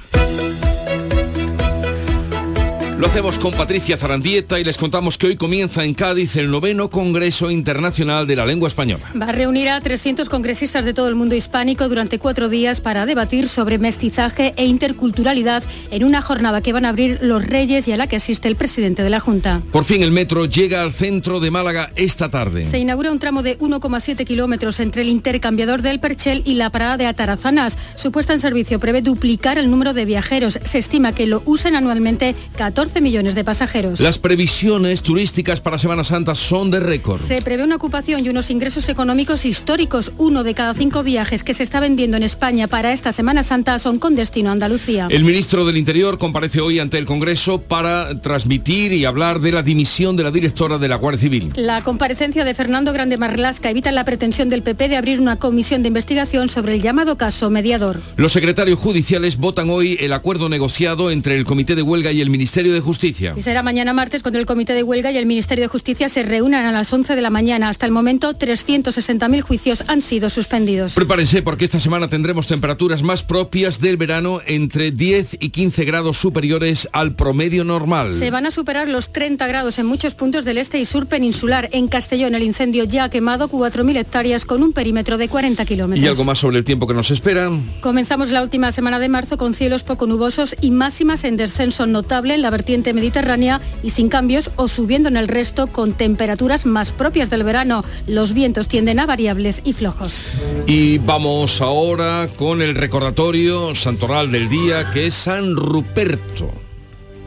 [2.99, 6.91] Lo hacemos con Patricia Zarandieta y les contamos que hoy comienza en Cádiz el noveno
[6.91, 9.13] Congreso Internacional de la Lengua Española.
[9.17, 13.07] Va a reunir a 300 congresistas de todo el mundo hispánico durante cuatro días para
[13.07, 17.93] debatir sobre mestizaje e interculturalidad en una jornada que van a abrir los Reyes y
[17.93, 19.63] a la que asiste el presidente de la Junta.
[19.71, 22.65] Por fin el metro llega al centro de Málaga esta tarde.
[22.65, 26.97] Se inaugura un tramo de 1,7 kilómetros entre el intercambiador del Perchel y la parada
[26.97, 27.79] de Atarazanas.
[27.95, 30.59] Su puesta en servicio prevé duplicar el número de viajeros.
[30.65, 34.01] Se estima que lo usan anualmente 14 millones de pasajeros.
[34.01, 37.21] Las previsiones turísticas para Semana Santa son de récord.
[37.21, 40.13] Se prevé una ocupación y unos ingresos económicos históricos.
[40.19, 43.79] Uno de cada cinco viajes que se está vendiendo en España para esta Semana Santa
[43.79, 45.09] son con destino a Andalucía.
[45.11, 49.63] El ministro del Interior comparece hoy ante el Congreso para transmitir y hablar de la
[49.63, 51.53] dimisión de la directora de la Guardia Civil.
[51.57, 55.83] La comparecencia de Fernando Grande Marlasca evita la pretensión del PP de abrir una comisión
[55.83, 58.01] de investigación sobre el llamado caso mediador.
[58.17, 62.31] Los secretarios judiciales votan hoy el acuerdo negociado entre el Comité de Huelga y el
[62.31, 63.35] Ministerio de Justicia.
[63.37, 66.23] Y será mañana martes cuando el Comité de Huelga y el Ministerio de Justicia se
[66.23, 67.69] reúnan a las 11 de la mañana.
[67.69, 70.95] Hasta el momento, 360.000 juicios han sido suspendidos.
[70.95, 76.19] Prepárense porque esta semana tendremos temperaturas más propias del verano entre 10 y 15 grados
[76.19, 78.15] superiores al promedio normal.
[78.15, 81.69] Se van a superar los 30 grados en muchos puntos del este y sur peninsular.
[81.73, 86.05] En Castellón el incendio ya ha quemado 4.000 hectáreas con un perímetro de 40 kilómetros.
[86.05, 87.51] Y algo más sobre el tiempo que nos espera.
[87.81, 92.35] Comenzamos la última semana de marzo con cielos poco nubosos y máximas en descenso notable
[92.35, 96.93] en la vertiente mediterránea y sin cambios o subiendo en el resto con temperaturas más
[96.93, 97.85] propias del verano.
[98.07, 100.25] Los vientos tienden a variables y flojos.
[100.67, 106.53] Y vamos ahora con el recordatorio santoral del día que es San Ruperto.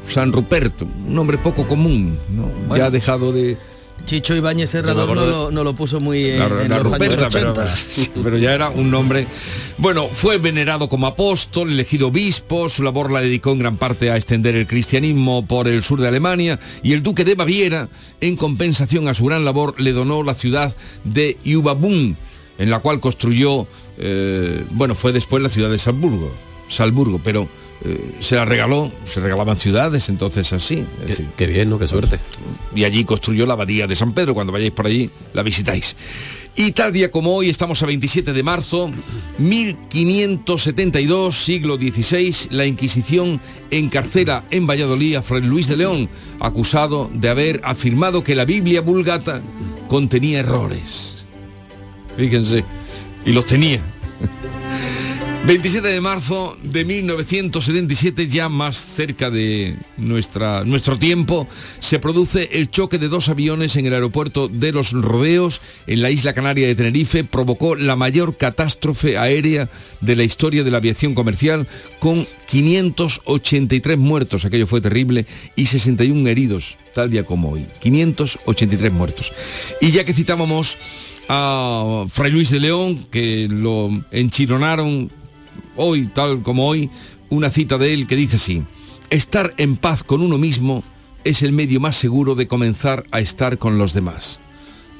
[0.07, 2.43] San Ruperto, un nombre poco común, ¿no?
[2.67, 2.77] Bueno.
[2.77, 3.57] ya ha dejado de...
[4.05, 7.27] Chicho Ibáñez Serrador no lo, no lo puso muy en, La, en la los años
[7.31, 7.73] pero, 80.
[8.23, 9.27] pero ya era un nombre.
[9.77, 14.15] Bueno, fue venerado como apóstol, elegido obispo, su labor la dedicó en gran parte a
[14.15, 19.07] extender el cristianismo por el sur de Alemania y el duque de Baviera, en compensación
[19.07, 22.17] a su gran labor, le donó la ciudad de Iubabun,
[22.57, 26.31] en la cual construyó, eh, bueno, fue después la ciudad de Salzburgo,
[26.69, 27.47] Salzburgo, pero
[27.83, 30.85] eh, se la regaló, se regalaban ciudades, entonces así.
[31.35, 31.79] Qué, bien, ¿no?
[31.79, 32.19] Qué suerte.
[32.75, 35.95] Y allí construyó la abadía de San Pedro, cuando vayáis por allí la visitáis.
[36.55, 38.91] Y tal día como hoy, estamos a 27 de marzo,
[39.39, 43.41] 1572, siglo XVI, la Inquisición
[43.71, 48.81] encarcela en Valladolid a Fray Luis de León, acusado de haber afirmado que la Biblia
[48.81, 49.41] vulgata
[49.87, 51.25] contenía errores.
[52.17, 52.63] Fíjense,
[53.25, 53.81] y los tenía.
[55.47, 61.47] 27 de marzo de 1977, ya más cerca de nuestra, nuestro tiempo,
[61.79, 66.11] se produce el choque de dos aviones en el aeropuerto de Los Rodeos, en la
[66.11, 69.67] isla canaria de Tenerife, provocó la mayor catástrofe aérea
[69.99, 71.67] de la historia de la aviación comercial,
[71.99, 75.25] con 583 muertos, aquello fue terrible,
[75.55, 77.65] y 61 heridos, tal día como hoy.
[77.79, 79.31] 583 muertos.
[79.81, 80.77] Y ya que citábamos
[81.27, 85.11] a Fray Luis de León, que lo enchironaron
[85.81, 86.89] hoy, tal como hoy,
[87.29, 88.63] una cita de él que dice así,
[89.09, 90.83] estar en paz con uno mismo
[91.23, 94.39] es el medio más seguro de comenzar a estar con los demás.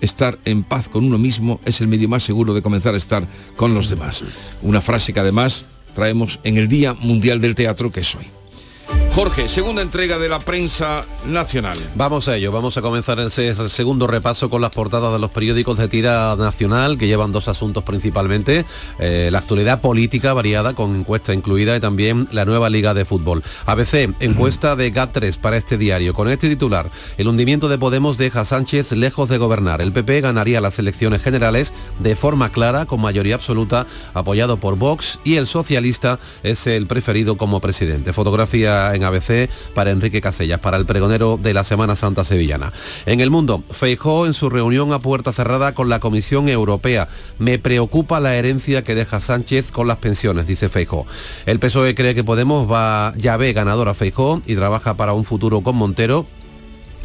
[0.02, 3.28] estar en paz con uno mismo es el medio más seguro de comenzar a estar
[3.56, 4.26] con los demás.
[4.64, 8.41] Una frase que además traemos en el Día Mundial del Teatro que es hoy.
[9.14, 11.78] Jorge, segunda entrega de la prensa nacional.
[11.96, 15.78] Vamos a ello, vamos a comenzar ese segundo repaso con las portadas de los periódicos
[15.78, 18.66] de tira nacional que llevan dos asuntos principalmente,
[19.00, 23.44] eh, la actualidad política variada con encuesta incluida y también la nueva liga de fútbol.
[23.66, 28.42] ABC, encuesta de GAT3 para este diario, con este titular, el hundimiento de Podemos deja
[28.42, 29.82] a Sánchez lejos de gobernar.
[29.82, 35.20] El PP ganaría las elecciones generales de forma clara, con mayoría absoluta, apoyado por Vox
[35.26, 38.14] y el socialista es el preferido como presidente.
[38.14, 42.74] Fotografía en ABC para Enrique Casellas, para el pregonero de la Semana Santa Sevillana.
[43.06, 47.08] En el mundo, Feijó en su reunión a puerta cerrada con la Comisión Europea.
[47.40, 51.06] Me preocupa la herencia que deja Sánchez con las pensiones, dice Feijó.
[51.46, 55.26] El PSOE cree que Podemos va, ya ve ganador a Feijó y trabaja para un
[55.26, 56.26] futuro con Montero.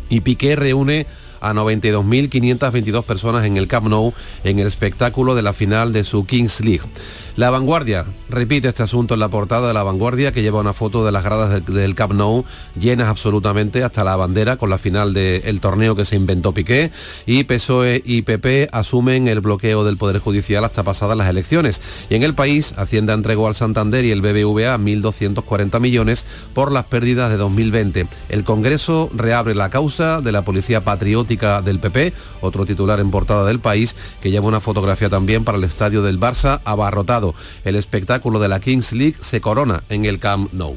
[0.08, 1.06] Y Piqué reúne
[1.40, 6.26] a 92.522 personas en el Camp Nou en el espectáculo de la final de su
[6.26, 6.84] Kings League.
[7.36, 11.04] La Vanguardia repite este asunto en la portada de La Vanguardia que lleva una foto
[11.04, 12.46] de las gradas del, del Camp Nou
[12.80, 16.90] llenas absolutamente hasta la bandera con la final del torneo que se inventó Piqué
[17.26, 21.82] y PSOE y PP asumen el bloqueo del Poder Judicial hasta pasadas las elecciones.
[22.08, 26.24] Y en el país, Hacienda entregó al Santander y el BBVA 1.240 millones
[26.54, 28.06] por las pérdidas de 2020.
[28.30, 33.44] El Congreso reabre la causa de la Policía Patriótica del PP, otro titular en portada
[33.44, 37.25] del país, que lleva una fotografía también para el estadio del Barça abarrotado.
[37.64, 40.76] El espectáculo de la Kings League se corona en el Camp Nou.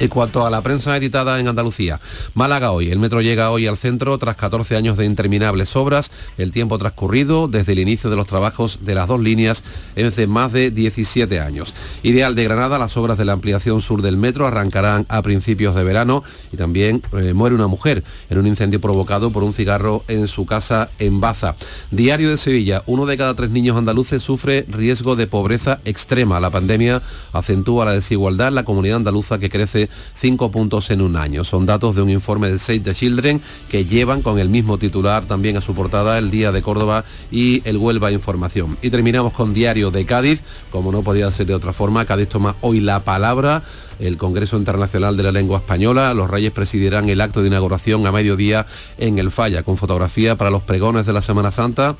[0.00, 2.00] En cuanto a la prensa editada en Andalucía,
[2.32, 2.90] Málaga hoy.
[2.90, 6.10] El metro llega hoy al centro tras 14 años de interminables obras.
[6.38, 9.62] El tiempo transcurrido desde el inicio de los trabajos de las dos líneas
[9.96, 11.74] es de más de 17 años.
[12.02, 15.84] Ideal de Granada, las obras de la ampliación sur del metro arrancarán a principios de
[15.84, 20.28] verano y también eh, muere una mujer en un incendio provocado por un cigarro en
[20.28, 21.56] su casa en Baza.
[21.90, 26.40] Diario de Sevilla, uno de cada tres niños andaluces sufre riesgo de pobreza extrema.
[26.40, 27.02] La pandemia
[27.34, 31.44] acentúa la desigualdad en la comunidad andaluza que crece cinco puntos en un año.
[31.44, 35.24] Son datos de un informe de Save the Children que llevan con el mismo titular
[35.24, 38.76] también a su portada el Día de Córdoba y el Huelva Información.
[38.82, 42.56] Y terminamos con Diario de Cádiz, como no podía ser de otra forma, Cádiz toma
[42.60, 43.62] hoy la palabra
[44.00, 46.14] el Congreso Internacional de la Lengua Española.
[46.14, 48.66] Los Reyes presidirán el acto de inauguración a mediodía
[48.98, 51.96] en el Falla, con fotografía para los pregones de la Semana Santa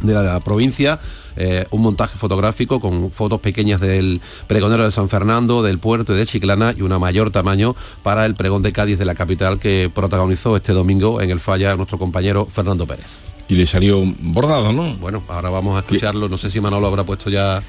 [0.00, 1.00] de la provincia,
[1.36, 6.16] eh, un montaje fotográfico con fotos pequeñas del pregonero de San Fernando, del puerto y
[6.16, 9.90] de Chiclana y una mayor tamaño para el pregón de Cádiz de la capital que
[9.94, 13.22] protagonizó este domingo en el falla nuestro compañero Fernando Pérez.
[13.48, 14.94] Y le salió bordado, ¿no?
[14.96, 17.62] Bueno, ahora vamos a escucharlo, no sé si Manolo habrá puesto ya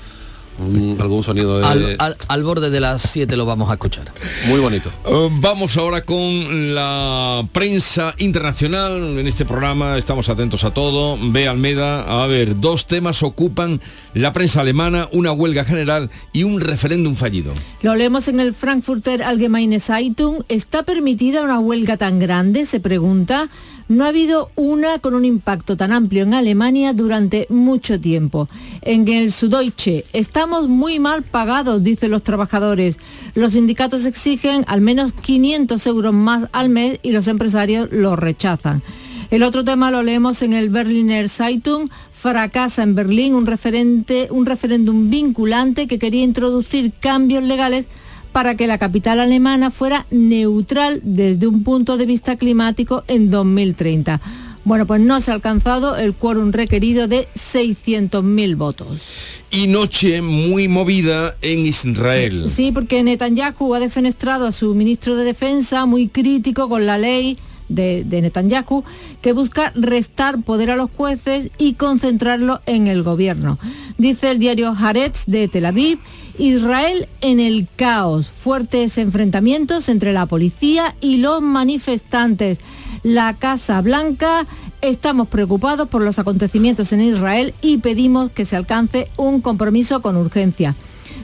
[0.59, 1.65] un- algún sonido de...
[1.65, 4.11] Al, al- al borde de las 7 lo vamos a escuchar.
[4.47, 4.89] Muy bonito.
[5.05, 9.17] Eh, Vamos ahora con la prensa internacional.
[9.19, 11.17] En este programa estamos atentos a todo.
[11.21, 13.81] Ve Almeda, a ver, dos temas ocupan
[14.13, 17.53] la prensa alemana, una huelga general y un referéndum fallido.
[17.81, 20.43] Lo leemos en el Frankfurter Allgemeine Zeitung.
[20.49, 22.65] ¿Está permitida una huelga tan grande?
[22.65, 23.49] Se pregunta.
[23.87, 28.49] No ha habido una con un impacto tan amplio en Alemania durante mucho tiempo.
[28.81, 32.97] En el Süddeutsche, estamos muy mal pagados, dicen los trabajadores.
[33.35, 38.81] Los sindicatos exigen al menos 500 euros más al mes y los empresarios lo rechazan.
[39.29, 41.89] El otro tema lo leemos en el Berliner Zeitung.
[42.11, 47.87] Fracasa en Berlín un, un referéndum vinculante que quería introducir cambios legales
[48.35, 54.19] para que la capital alemana fuera neutral desde un punto de vista climático en 2030.
[54.65, 59.03] Bueno, pues no se ha alcanzado el quórum requerido de 600.000 votos.
[59.51, 62.49] Y noche muy movida en Israel.
[62.49, 67.37] Sí, porque Netanyahu ha defenestrado a su ministro de Defensa, muy crítico con la ley
[67.69, 68.83] de, Netanyahu,
[69.21, 73.57] que busca restar poder a los jueces y concentrarlo en el gobierno.
[73.97, 75.99] Dice el diario Haaretz de Tel Aviv,
[76.37, 82.59] Israel en el caos, fuertes enfrentamientos entre la policía y los manifestantes.
[83.03, 84.47] La Casa Blanca,
[84.81, 90.17] estamos preocupados por los acontecimientos en Israel y pedimos que se alcance un compromiso con
[90.17, 90.75] urgencia.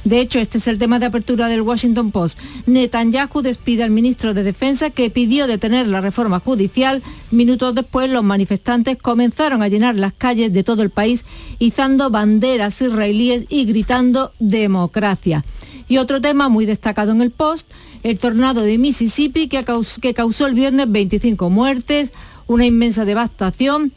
[0.03, 2.39] De hecho, este es el tema de apertura del Washington Post.
[2.65, 7.03] Netanyahu despide al ministro de Defensa que pidió detener la reforma judicial.
[7.29, 11.23] Minutos después, los manifestantes comenzaron a llenar las calles de todo el país,
[11.59, 15.45] izando banderas israelíes y gritando democracia.
[15.87, 17.69] Y otro tema muy destacado en el Post,
[18.01, 22.11] el tornado de Mississippi que, caus- que causó el viernes 25 muertes,
[22.47, 23.91] una inmensa devastación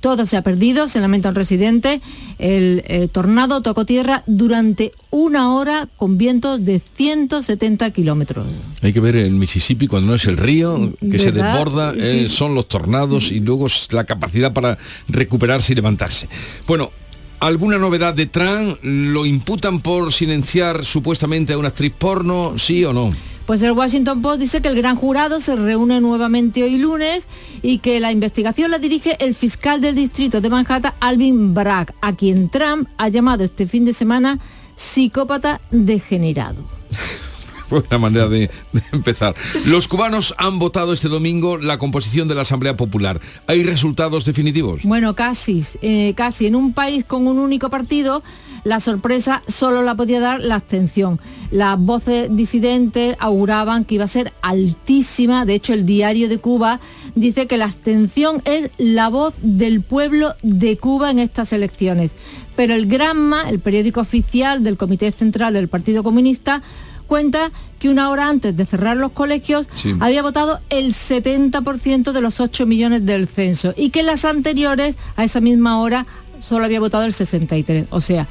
[0.00, 2.00] Todo se ha perdido, se lamenta un residente.
[2.38, 8.46] El eh, tornado tocó tierra durante una hora con vientos de 170 kilómetros.
[8.82, 11.98] Hay que ver el Mississippi cuando no es el río que se desborda, Sí.
[12.00, 14.78] eh, son los tornados y luego es la capacidad para
[15.08, 16.28] recuperarse y levantarse.
[16.66, 16.92] Bueno,
[17.40, 18.78] ¿alguna novedad de Trump?
[18.82, 22.54] ¿Lo imputan por silenciar supuestamente a una actriz porno?
[22.56, 23.10] ¿Sí o no?
[23.48, 27.28] Pues el Washington Post dice que el gran jurado se reúne nuevamente hoy lunes
[27.62, 32.14] y que la investigación la dirige el fiscal del distrito de Manhattan, Alvin Bragg, a
[32.14, 34.38] quien Trump ha llamado este fin de semana
[34.76, 36.62] psicópata degenerado.
[37.70, 38.50] Buena manera de,
[38.92, 39.34] empezar.
[39.66, 43.20] Los cubanos han votado este domingo la composición de la Asamblea Popular.
[43.46, 44.82] ¿Hay resultados definitivos?
[44.84, 46.46] Bueno, casi, eh, casi.
[46.46, 48.22] En un país con un único partido,
[48.64, 51.20] la sorpresa solo la podía dar la abstención.
[51.50, 55.44] Las voces disidentes auguraban que iba a ser altísima.
[55.44, 56.80] De hecho, el diario de Cuba
[57.14, 62.12] dice que la abstención es la voz del pueblo de Cuba en estas elecciones.
[62.56, 66.62] Pero el Granma, el periódico oficial del Comité Central del Partido Comunista,
[67.08, 67.50] cuenta
[67.80, 69.94] que una hora antes de cerrar los colegios Sí.
[69.98, 74.94] había votado el 70% de los 8 millones del censo y que en las anteriores
[75.16, 76.06] a esa misma hora
[76.38, 77.86] solo había votado el 63.
[77.90, 78.28] O sea,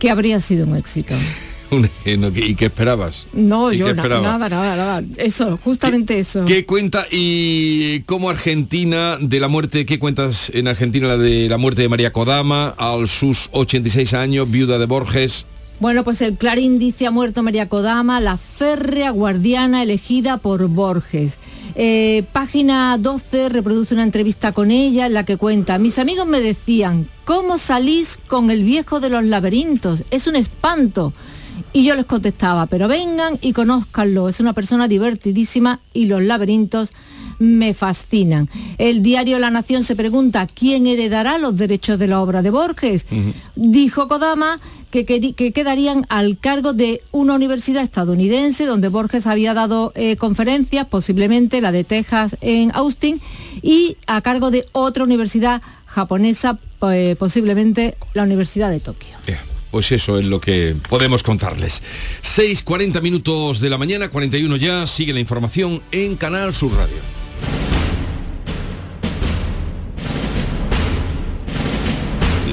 [0.00, 1.14] que habría sido un éxito.
[2.36, 3.26] ¿Y qué esperabas?
[3.32, 4.22] No, ¿Y yo esperaba?
[4.38, 5.02] nada, nada, nada.
[5.16, 6.44] Eso, justamente eso.
[6.44, 11.58] ¿Qué cuenta y cómo Argentina de la muerte, qué cuentas en Argentina la de la
[11.58, 15.44] muerte de María Kodama a sus 86 años, viuda de Borges?
[15.78, 21.38] Bueno, pues el Clarín dice ha muerto María Kodama, la férrea guardiana elegida por Borges.
[21.74, 26.40] Eh, página 12 reproduce una entrevista con ella en la que cuenta, mis amigos me
[26.40, 30.02] decían, ¿cómo salís con el viejo de los laberintos?
[30.10, 31.12] Es un espanto.
[31.74, 36.90] Y yo les contestaba, pero vengan y conózcanlo, es una persona divertidísima y los laberintos
[37.38, 38.48] me fascinan.
[38.78, 43.04] El diario La Nación se pregunta, ¿quién heredará los derechos de la obra de Borges?
[43.56, 44.58] Dijo Kodama
[45.04, 51.60] que, quedarían al cargo de una universidad estadounidense donde Borges había dado eh, conferencias, posiblemente
[51.60, 53.20] la de Texas en Austin,
[53.62, 56.58] y a cargo de otra universidad japonesa,
[56.92, 59.16] eh, posiblemente la Universidad de Tokio.
[59.70, 61.82] Pues eso es lo que podemos contarles.
[62.22, 67.25] 6.40 minutos de la mañana, 41 ya, sigue la información en Canal Sur Radio.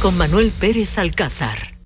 [0.00, 1.78] con Manuel Pérez Alcázar.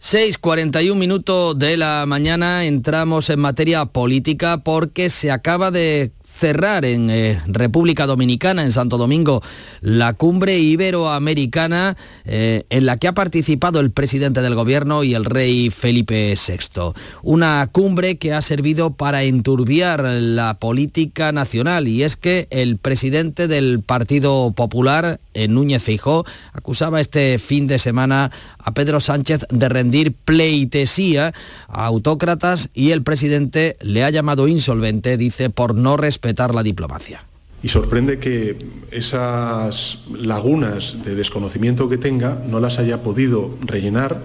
[0.00, 7.10] 6.41 minutos de la mañana entramos en materia política porque se acaba de cerrar en
[7.10, 9.40] eh, República Dominicana, en Santo Domingo,
[9.80, 15.24] la cumbre iberoamericana eh, en la que ha participado el presidente del gobierno y el
[15.24, 16.92] rey Felipe VI.
[17.22, 23.46] Una cumbre que ha servido para enturbiar la política nacional y es que el presidente
[23.46, 29.68] del Partido Popular, eh, Núñez Feijó, acusaba este fin de semana a Pedro Sánchez de
[29.68, 31.32] rendir pleitesía
[31.68, 36.23] a autócratas y el presidente le ha llamado insolvente, dice, por no respetar
[36.54, 37.24] la diplomacia.
[37.62, 38.58] Y sorprende que
[38.90, 44.22] esas lagunas de desconocimiento que tenga no las haya podido rellenar,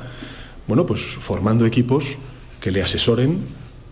[0.67, 2.17] bueno, pues formando equipos
[2.59, 3.39] que le asesoren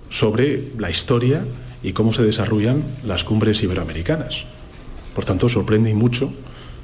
[0.10, 1.46] sobre la historia
[1.82, 4.44] y cómo se desarrollan las cumbres iberoamericanas.
[5.16, 6.30] Por tanto, sorprende y mucho,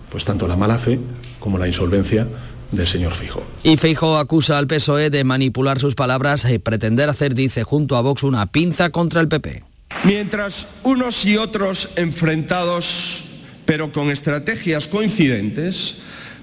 [0.10, 1.00] pues tanto la mala fe
[1.40, 2.28] como la insolvencia
[2.72, 3.44] del señor Fijo.
[3.64, 8.02] Y Feijo acusa al PSOE de manipular sus palabras y pretender hacer, dice, junto a
[8.02, 9.73] Vox una pinza contra el PP.
[10.04, 13.24] Mientras unos y otros enfrentados,
[13.66, 15.98] pero con estrategias coincidentes,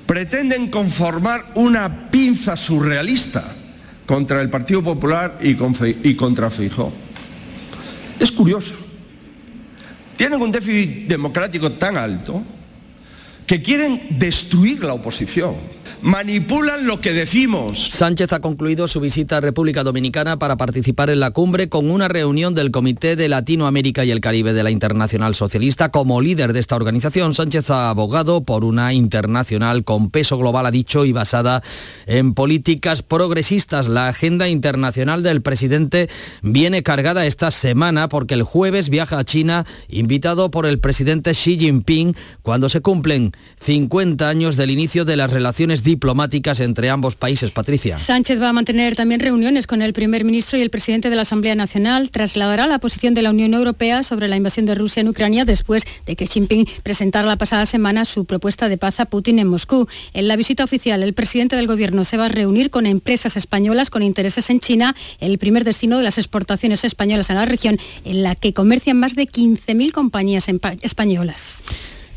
[0.07, 3.45] pretenden conformar una pinza surrealista
[4.07, 5.55] contra el Partido Popular y,
[6.15, 6.93] contra Feijóo.
[8.19, 8.75] Es curioso.
[10.17, 12.43] Tienen un déficit democrático tan alto
[13.47, 15.55] que quieren destruir la oposición.
[16.03, 17.89] Manipulan lo que decimos.
[17.91, 22.09] Sánchez ha concluido su visita a República Dominicana para participar en la cumbre con una
[22.09, 25.91] reunión del Comité de Latinoamérica y el Caribe de la Internacional Socialista.
[25.91, 30.71] Como líder de esta organización, Sánchez ha abogado por una internacional con peso global, ha
[30.71, 31.63] dicho, y basada
[32.07, 33.89] en políticas progresistas.
[33.89, 36.09] La agenda internacional del presidente
[36.43, 41.59] viene cargada esta semana porque el jueves viaja a China invitado por el presidente Xi
[41.59, 47.51] Jinping cuando se cumplen 50 años del inicio de las relaciones diplomáticas entre ambos países.
[47.51, 47.99] Patricia.
[47.99, 51.23] Sánchez va a mantener también reuniones con el primer ministro y el presidente de la
[51.23, 52.11] Asamblea Nacional.
[52.11, 55.85] Trasladará la posición de la Unión Europea sobre la invasión de Rusia en Ucrania después
[56.07, 59.49] de que Xi Jinping presentara la pasada semana su propuesta de paz a Putin en
[59.49, 59.87] Moscú.
[60.13, 63.91] En la visita oficial, el presidente del gobierno se va a reunir con empresas españolas
[63.91, 68.23] con intereses en China, el primer destino de las exportaciones españolas en la región, en
[68.23, 70.47] la que comercian más de 15.000 compañías
[70.83, 71.63] españolas.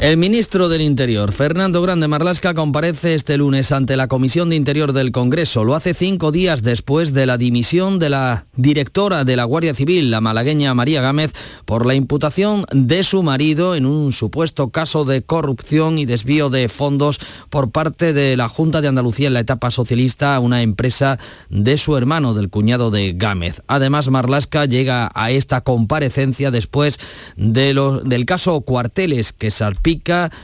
[0.04, 4.92] El ministro del Interior, Fernando Grande Marlasca, comparece este lunes ante la Comisión de Interior
[4.92, 5.64] del Congreso.
[5.64, 10.12] Lo hace cinco días después de la dimisión de la directora de la Guardia Civil,
[10.12, 11.32] la malagueña María Gámez,
[11.64, 16.68] por la imputación de su marido en un supuesto caso de corrupción y desvío de
[16.68, 17.18] fondos
[17.50, 21.18] por parte de la Junta de Andalucía en la etapa socialista a una empresa
[21.50, 23.62] de su hermano, del cuñado de Gámez.
[23.68, 27.00] Además, Marlasca llega a esta comparecencia después
[27.38, 27.74] de
[28.04, 29.93] del caso Cuarteles, que salpica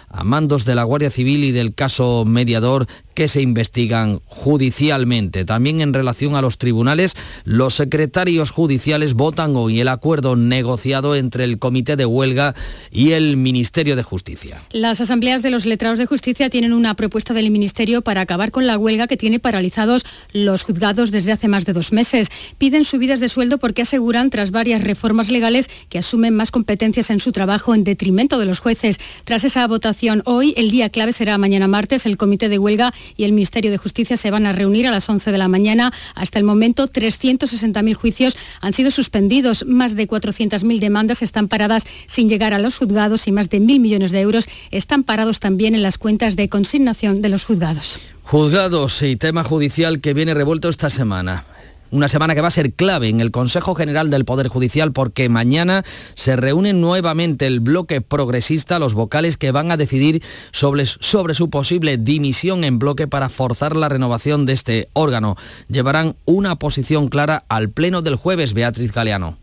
[0.10, 2.88] a mandos de la Guardia Civil y del caso mediador
[3.20, 5.44] que se investigan judicialmente.
[5.44, 11.44] También en relación a los tribunales, los secretarios judiciales votan hoy el acuerdo negociado entre
[11.44, 12.56] el Comité de Huelga
[12.92, 14.62] y el Ministerio de Justicia.
[14.72, 18.66] Las asambleas de los letrados de justicia tienen una propuesta del Ministerio para acabar con
[18.66, 22.30] la huelga que tiene paralizados los juzgados desde hace más de dos meses.
[22.58, 27.20] Piden subidas de sueldo porque aseguran, tras varias reformas legales, que asumen más competencias en
[27.20, 28.98] su trabajo en detrimento de los jueces.
[29.26, 33.24] Tras esa votación hoy, el día clave será mañana martes, el Comité de Huelga y
[33.24, 35.92] el Ministerio de Justicia se van a reunir a las 11 de la mañana.
[36.16, 42.30] Hasta el momento, 360.000 juicios han sido suspendidos, más de 400.000 demandas están paradas sin
[42.30, 45.84] llegar a los juzgados y más de mil millones de euros están parados también en
[45.84, 48.00] las cuentas de consignación de los juzgados.
[48.24, 51.46] Juzgados y tema judicial que viene revuelto esta semana.
[51.92, 55.28] Una semana que va a ser clave en el Consejo General del Poder Judicial porque
[55.28, 55.84] mañana
[56.14, 60.22] se reúne nuevamente el bloque progresista, los vocales que van a decidir
[60.52, 65.36] sobre, sobre su posible dimisión en bloque para forzar la renovación de este órgano.
[65.68, 69.38] Llevarán una posición clara al pleno del jueves, Beatriz Galeano.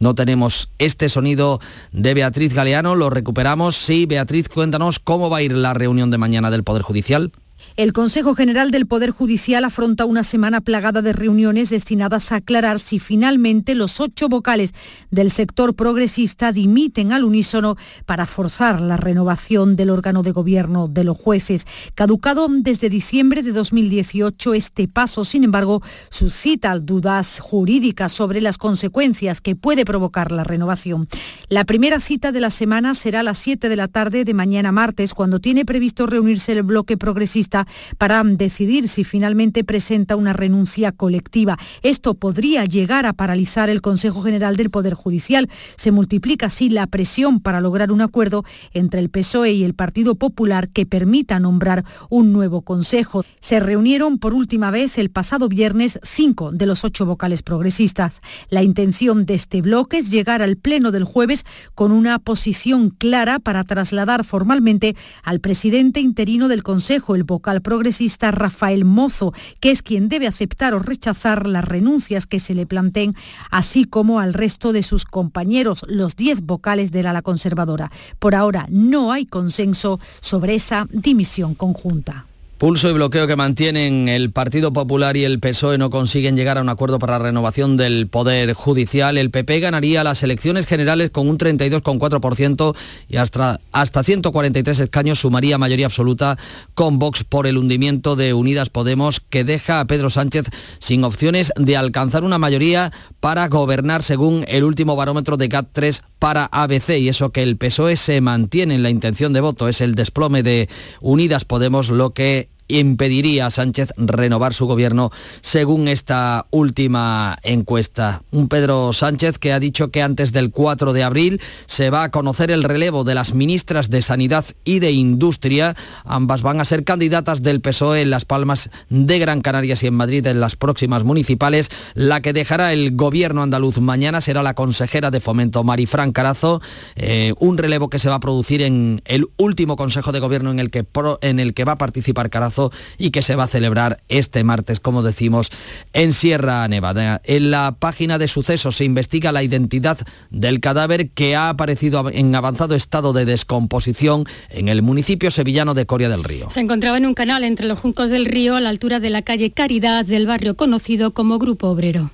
[0.00, 1.60] No tenemos este sonido
[1.92, 3.76] de Beatriz Galeano, lo recuperamos.
[3.76, 7.32] Sí, Beatriz, cuéntanos cómo va a ir la reunión de mañana del Poder Judicial.
[7.78, 12.80] El Consejo General del Poder Judicial afronta una semana plagada de reuniones destinadas a aclarar
[12.80, 14.74] si finalmente los ocho vocales
[15.12, 21.04] del sector progresista dimiten al unísono para forzar la renovación del órgano de gobierno de
[21.04, 21.68] los jueces.
[21.94, 29.40] Caducado desde diciembre de 2018, este paso, sin embargo, suscita dudas jurídicas sobre las consecuencias
[29.40, 31.06] que puede provocar la renovación.
[31.48, 34.72] La primera cita de la semana será a las 7 de la tarde de mañana
[34.72, 37.67] martes, cuando tiene previsto reunirse el bloque progresista
[37.98, 41.58] para decidir si finalmente presenta una renuncia colectiva.
[41.82, 45.48] Esto podría llegar a paralizar el Consejo General del Poder Judicial.
[45.76, 50.14] Se multiplica así la presión para lograr un acuerdo entre el PSOE y el Partido
[50.14, 53.24] Popular que permita nombrar un nuevo Consejo.
[53.40, 58.20] Se reunieron por última vez el pasado viernes cinco de los ocho vocales progresistas.
[58.50, 61.44] La intención de este bloque es llegar al Pleno del jueves
[61.74, 68.30] con una posición clara para trasladar formalmente al presidente interino del Consejo, el vocal progresista
[68.30, 73.14] Rafael Mozo, que es quien debe aceptar o rechazar las renuncias que se le planteen,
[73.50, 77.90] así como al resto de sus compañeros, los diez vocales del ala conservadora.
[78.18, 82.27] Por ahora no hay consenso sobre esa dimisión conjunta.
[82.58, 86.60] Pulso y bloqueo que mantienen el Partido Popular y el PSOE no consiguen llegar a
[86.60, 89.16] un acuerdo para la renovación del Poder Judicial.
[89.16, 92.74] El PP ganaría las elecciones generales con un 32,4%
[93.08, 96.36] y hasta, hasta 143 escaños sumaría mayoría absoluta
[96.74, 100.46] con Vox por el hundimiento de Unidas Podemos que deja a Pedro Sánchez
[100.80, 102.90] sin opciones de alcanzar una mayoría
[103.20, 107.94] para gobernar según el último barómetro de GAT3 para ABC y eso que el PSOE
[107.94, 110.68] se mantiene en la intención de voto es el desplome de
[111.00, 115.10] Unidas Podemos lo que impediría a Sánchez renovar su gobierno
[115.40, 118.22] según esta última encuesta.
[118.30, 122.10] Un Pedro Sánchez que ha dicho que antes del 4 de abril se va a
[122.10, 125.76] conocer el relevo de las ministras de Sanidad y de Industria.
[126.04, 129.94] Ambas van a ser candidatas del PSOE en Las Palmas de Gran Canaria y en
[129.94, 131.70] Madrid en las próximas municipales.
[131.94, 136.60] La que dejará el gobierno andaluz mañana será la consejera de fomento Marifran Carazo,
[136.96, 140.58] eh, un relevo que se va a producir en el último Consejo de Gobierno en
[140.58, 140.86] el, que
[141.20, 142.57] en el que va a participar Carazo
[142.98, 145.50] y que se va a celebrar este martes, como decimos,
[145.92, 147.20] en Sierra Nevada.
[147.24, 149.98] En la página de sucesos se investiga la identidad
[150.30, 155.86] del cadáver que ha aparecido en avanzado estado de descomposición en el municipio sevillano de
[155.86, 156.50] Coria del Río.
[156.50, 159.22] Se encontraba en un canal entre los juncos del río a la altura de la
[159.22, 162.10] calle Caridad del barrio conocido como Grupo Obrero.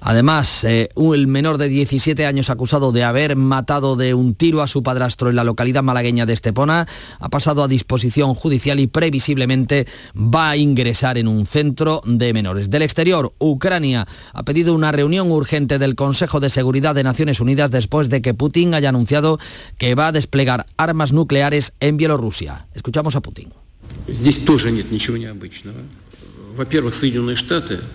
[0.00, 4.66] Además, eh, el menor de 17 años acusado de haber matado de un tiro a
[4.66, 6.88] su padrastro en la localidad malagueña de Estepona
[7.18, 9.86] ha pasado a disposición judicial y previsiblemente
[10.16, 12.70] va a ingresar en un centro de menores.
[12.70, 17.70] Del exterior, Ucrania ha pedido una reunión urgente del Consejo de Seguridad de Naciones Unidas
[17.70, 19.38] después de que Putin haya anunciado
[19.76, 22.66] que va a desplegar armas nucleares en Bielorrusia.
[22.74, 23.48] Escuchamos a Putin.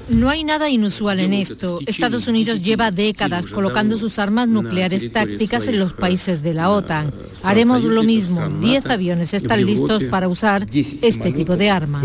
[0.10, 1.80] No hay nada inusual en esto.
[1.86, 7.14] Estados Unidos lleva décadas colocando sus armas nucleares tácticas en los países de la OTAN.
[7.44, 8.48] Haremos lo mismo.
[8.62, 12.04] Diez aviones están listos para usar este tipo de armas.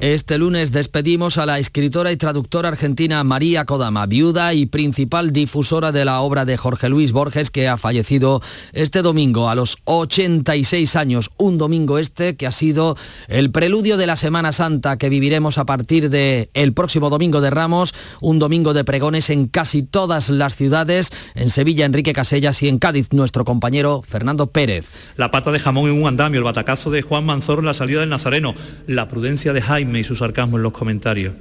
[0.00, 5.90] Este lunes despedimos a la escritora y traductora argentina María Kodama, viuda y principal difusora
[5.90, 8.40] de la obra de Jorge Luis Borges, que ha fallecido
[8.72, 11.32] este domingo a los 86 años.
[11.36, 12.96] Un domingo este que ha sido
[13.26, 17.50] el preludio de la Semana Santa que viviremos a partir del el próximo domingo de
[17.50, 22.68] Ramos, un domingo de pregones en casi todas las ciudades, en Sevilla Enrique Casellas y
[22.68, 24.86] en Cádiz nuestro compañero Fernando Pérez.
[25.16, 27.98] La pata de jamón en un andamio, el batacazo de Juan Manzor en la salida
[27.98, 28.43] del Nazareno
[28.86, 31.34] la prudencia de Jaime y su sarcasmo en los comentarios.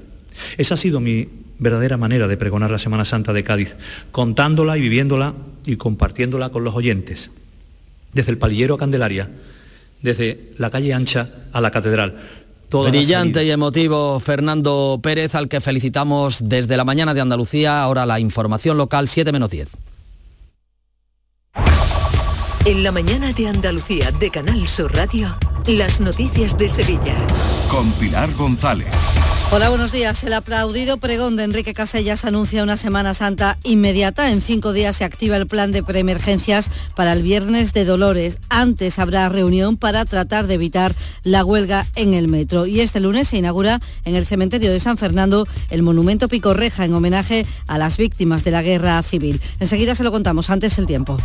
[0.58, 1.28] Esa ha sido mi
[1.60, 3.76] verdadera manera de pregonar la Semana Santa de Cádiz,
[4.12, 5.34] contándola y viviéndola
[5.66, 7.32] y compartiéndola con los oyentes.
[8.14, 9.30] Desde el palillero a Candelaria,
[10.02, 12.16] desde la calle ancha a la catedral.
[12.72, 17.84] Brillante y emotivo Fernando Pérez, al que felicitamos desde la mañana de Andalucía.
[17.84, 19.70] Ahora la información local 7 menos 10.
[22.66, 25.38] En la mañana de Andalucía de Canal Sur Radio.
[25.68, 27.14] Las noticias de Sevilla.
[27.70, 28.88] Con Pilar González.
[29.52, 30.24] Hola, buenos días.
[30.24, 34.32] El aplaudido pregón de Enrique Casellas anuncia una Semana Santa inmediata.
[34.32, 38.38] En cinco días se activa el plan de preemergencias para el viernes de Dolores.
[38.48, 42.66] Antes habrá reunión para tratar de evitar la huelga en el metro.
[42.66, 46.94] Y este lunes se inaugura en el cementerio de San Fernando el monumento Picorreja en
[46.94, 49.42] homenaje a las víctimas de la guerra civil.
[49.60, 51.18] Enseguida se lo contamos antes el tiempo.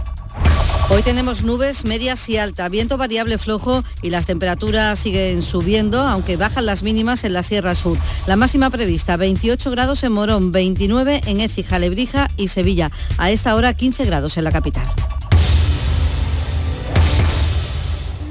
[0.91, 6.39] Hoy tenemos nubes medias y alta, viento variable flojo y las temperaturas siguen subiendo, aunque
[6.39, 7.99] bajan las mínimas en la Sierra Sur.
[8.27, 12.91] La máxima prevista 28 grados en Morón, 29 en Écija, Lebrija y Sevilla.
[13.19, 14.89] A esta hora 15 grados en la capital.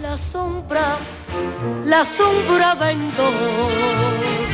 [0.01, 0.97] La sombra,
[1.86, 2.74] la sombra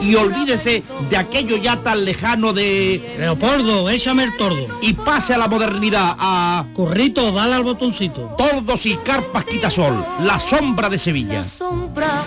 [0.00, 3.16] y olvídese de aquello ya tan lejano de...
[3.18, 4.66] Leopoldo, échame el tordo.
[4.80, 6.66] Y pase a la modernidad, a...
[6.74, 8.34] Corrito, dale al botoncito.
[8.36, 11.38] Tordos y carpas quitasol, la sombra de Sevilla.
[11.38, 12.22] La sombra,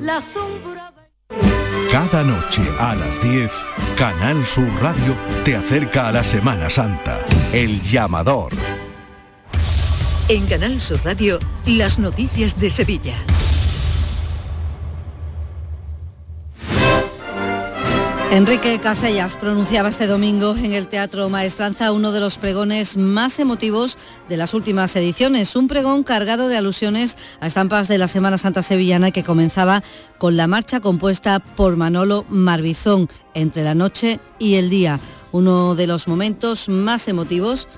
[0.00, 0.92] la sombra...
[1.90, 3.52] Cada noche a las 10,
[3.96, 7.20] Canal Sur Radio te acerca a la Semana Santa.
[7.52, 8.52] El llamador.
[10.28, 13.14] En Canal Sur Radio, las noticias de Sevilla.
[18.34, 23.96] Enrique Casellas pronunciaba este domingo en el Teatro Maestranza uno de los pregones más emotivos
[24.28, 28.62] de las últimas ediciones, un pregón cargado de alusiones a estampas de la Semana Santa
[28.62, 29.84] Sevillana que comenzaba
[30.18, 34.98] con la marcha compuesta por Manolo Marbizón entre la noche y el día.
[35.30, 37.68] Uno de los momentos más emotivos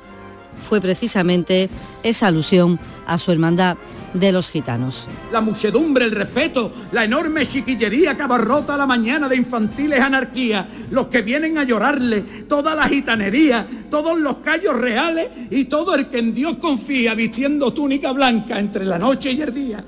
[0.58, 1.68] fue precisamente
[2.02, 3.76] esa alusión a su hermandad
[4.18, 5.08] de los gitanos.
[5.32, 11.06] La muchedumbre, el respeto, la enorme chiquillería que abarrota la mañana de infantiles anarquía, los
[11.06, 16.18] que vienen a llorarle, toda la gitanería, todos los callos reales y todo el que
[16.18, 19.84] en Dios confía vistiendo túnica blanca entre la noche y el día.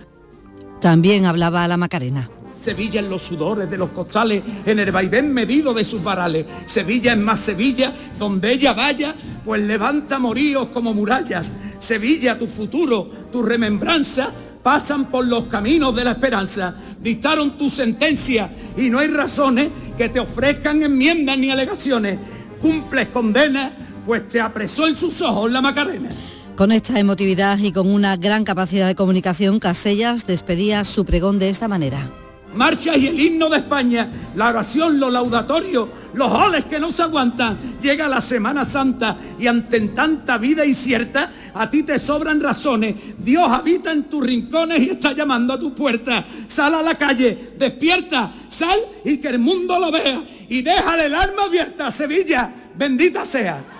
[0.80, 2.30] También hablaba a la Macarena.
[2.58, 6.44] Sevilla en los sudores de los costales, en el vaivén medido de sus varales.
[6.66, 9.14] Sevilla es más Sevilla, donde ella vaya,
[9.44, 11.52] pues levanta moríos como murallas.
[11.78, 14.30] Sevilla, tu futuro, tu remembranza,
[14.62, 16.74] pasan por los caminos de la esperanza.
[17.00, 22.18] Dictaron tu sentencia y no hay razones que te ofrezcan enmiendas ni alegaciones.
[22.60, 23.72] Cumples condena,
[24.04, 26.08] pues te apresó en sus ojos la Macarena.
[26.56, 31.50] Con esta emotividad y con una gran capacidad de comunicación, Casellas despedía su pregón de
[31.50, 32.10] esta manera
[32.58, 37.02] marchas y el himno de España, la oración, lo laudatorio, los oles que no se
[37.02, 37.78] aguantan.
[37.80, 42.96] Llega la Semana Santa y ante tanta vida incierta, a ti te sobran razones.
[43.18, 46.24] Dios habita en tus rincones y está llamando a tu puerta.
[46.48, 50.22] Sal a la calle, despierta, sal y que el mundo lo vea.
[50.48, 53.77] Y déjale el alma abierta, Sevilla, bendita sea.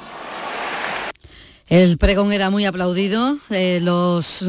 [1.68, 3.36] El pregón era muy aplaudido.
[3.50, 4.44] Eh, los,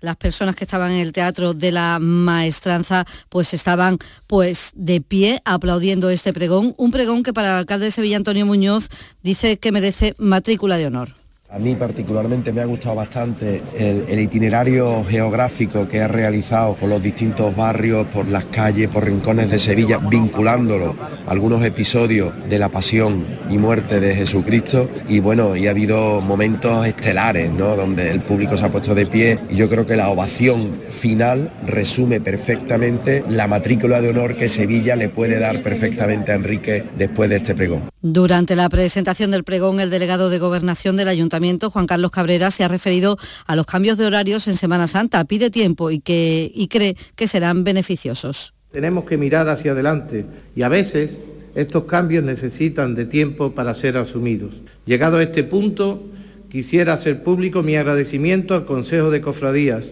[0.00, 5.42] las personas que estaban en el teatro de la maestranza pues estaban pues de pie
[5.44, 6.74] aplaudiendo este pregón.
[6.78, 8.88] Un pregón que para el alcalde de Sevilla, Antonio Muñoz,
[9.22, 11.21] dice que merece matrícula de honor.
[11.54, 17.02] A mí particularmente me ha gustado bastante el, itinerario geográfico que ha realizado por los
[17.02, 20.96] distintos barrios, por las calles, por rincones de Sevilla, vinculándolo
[21.26, 24.88] a algunos episodios de la pasión y muerte de Jesucristo.
[25.10, 27.76] Y bueno, y ha habido momentos estelares, ¿no?
[27.76, 31.52] Donde el público se ha puesto de pie y yo creo que la ovación final
[31.66, 37.28] resume perfectamente la matrícula de honor que Sevilla le puede dar perfectamente a Enrique después
[37.28, 37.90] de este pregón.
[38.00, 42.64] Durante la presentación del pregón, el delegado de Gobernación del Ayuntamiento, Juan Carlos Cabrera, se
[42.64, 45.24] ha referido a los cambios de horarios en Semana Santa.
[45.24, 48.54] Pide tiempo y, que, y cree que serán beneficiosos.
[48.70, 50.24] Tenemos que mirar hacia adelante
[50.56, 51.18] y a veces
[51.54, 54.54] estos cambios necesitan de tiempo para ser asumidos.
[54.86, 56.02] Llegado a este punto,
[56.50, 59.86] quisiera hacer público mi agradecimiento al Consejo de Cofradías,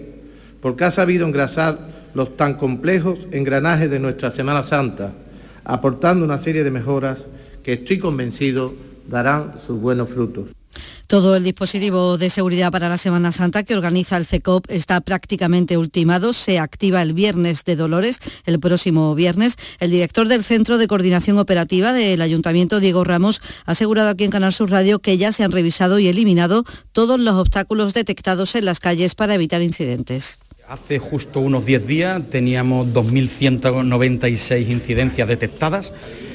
[0.62, 1.78] porque ha sabido engrasar
[2.14, 5.12] los tan complejos engranajes de nuestra Semana Santa,
[5.64, 7.26] aportando una serie de mejoras
[7.62, 8.72] que estoy convencido
[9.08, 10.52] darán sus buenos frutos.
[11.10, 15.76] Todo el dispositivo de seguridad para la Semana Santa que organiza el CECOP está prácticamente
[15.76, 16.32] ultimado.
[16.32, 19.56] Se activa el viernes de Dolores, el próximo viernes.
[19.80, 24.30] El director del Centro de Coordinación Operativa del Ayuntamiento, Diego Ramos, ha asegurado aquí en
[24.30, 28.64] Canal Sur Radio que ya se han revisado y eliminado todos los obstáculos detectados en
[28.66, 30.38] las calles para evitar incidentes.
[30.68, 35.92] Hace justo unos 10 días teníamos 2.196 incidencias detectadas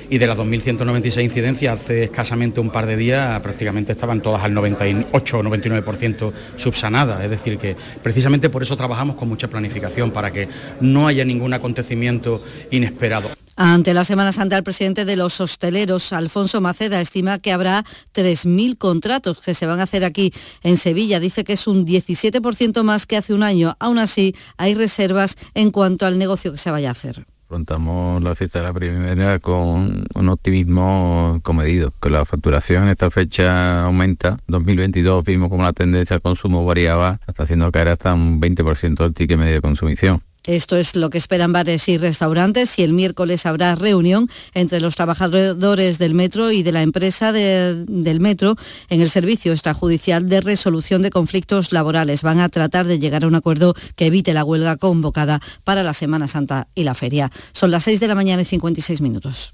[0.10, 4.54] y de las 2.196 incidencias hace escasamente un par de días prácticamente estaban todas al
[4.54, 7.24] 98 o 99% subsanadas.
[7.24, 10.48] Es decir, que precisamente por eso trabajamos con mucha planificación, para que
[10.82, 13.30] no haya ningún acontecimiento inesperado.
[13.58, 18.78] Ante la Semana Santa, el presidente de los hosteleros, Alfonso Maceda, estima que habrá 3.000
[18.78, 21.22] contratos que se van a hacer aquí en Sevilla.
[21.22, 23.78] Dice que es un 17% más que hace un año.
[23.80, 28.34] Aún así, hay reservas en cuanto al negocio que se vaya a hacer afrontamos la
[28.34, 34.40] fiesta de la primavera con un optimismo comedido, que la facturación en esta fecha aumenta.
[34.48, 39.14] 2022 vimos como la tendencia al consumo variaba, hasta haciendo caer hasta un 20% el
[39.14, 40.22] ticket medio de consumición.
[40.48, 44.96] Esto es lo que esperan bares y restaurantes y el miércoles habrá reunión entre los
[44.96, 48.56] trabajadores del metro y de la empresa del metro
[48.90, 52.22] en el servicio extrajudicial de resolución de conflictos laborales.
[52.22, 55.94] Van a tratar de llegar a un acuerdo que evite la huelga convocada para la
[55.94, 57.32] Semana Santa y la feria.
[57.52, 59.54] Son las 6 de la mañana y 56 minutos.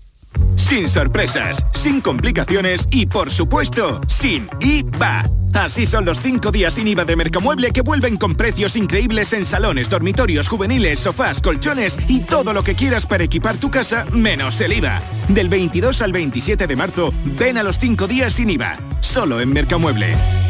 [0.56, 5.30] Sin sorpresas, sin complicaciones y por supuesto, sin IVA.
[5.54, 9.46] Así son los cinco días sin IVA de Mercamueble que vuelven con precios increíbles en
[9.46, 14.62] salones, dormitorios, juveniles, sofás, colchones y todo lo que quieras para equipar tu casa menos
[14.62, 15.02] el IVA.
[15.28, 18.78] Del 22 al 27 de marzo, ven a los cinco días sin IVA.
[19.02, 20.41] Solo en Mercamueble.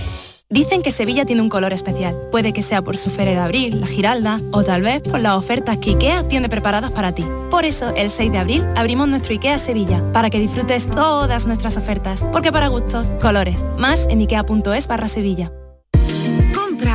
[0.52, 2.14] Dicen que Sevilla tiene un color especial.
[2.30, 5.38] Puede que sea por su feria de abril, la Giralda, o tal vez por las
[5.38, 7.26] ofertas que IKEA tiene preparadas para ti.
[7.50, 11.78] Por eso, el 6 de abril abrimos nuestro IKEA Sevilla, para que disfrutes todas nuestras
[11.78, 12.22] ofertas.
[12.34, 13.64] Porque para gustos, colores.
[13.78, 15.54] Más en ikea.es barra Sevilla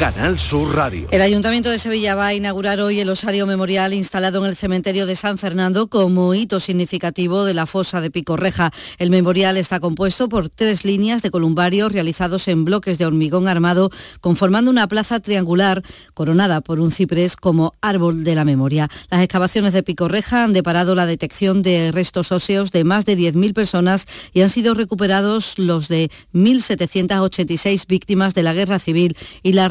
[0.00, 1.08] Canal Sur Radio.
[1.10, 5.04] El Ayuntamiento de Sevilla va a inaugurar hoy el osario memorial instalado en el cementerio
[5.04, 8.70] de San Fernando como hito significativo de la fosa de Picorreja.
[8.96, 13.90] El memorial está compuesto por tres líneas de columbario realizados en bloques de hormigón armado,
[14.22, 15.82] conformando una plaza triangular
[16.14, 18.88] coronada por un ciprés como árbol de la memoria.
[19.10, 23.52] Las excavaciones de Picorreja han deparado la detección de restos óseos de más de 10.000
[23.52, 29.68] personas y han sido recuperados los de 1.786 víctimas de la guerra civil y la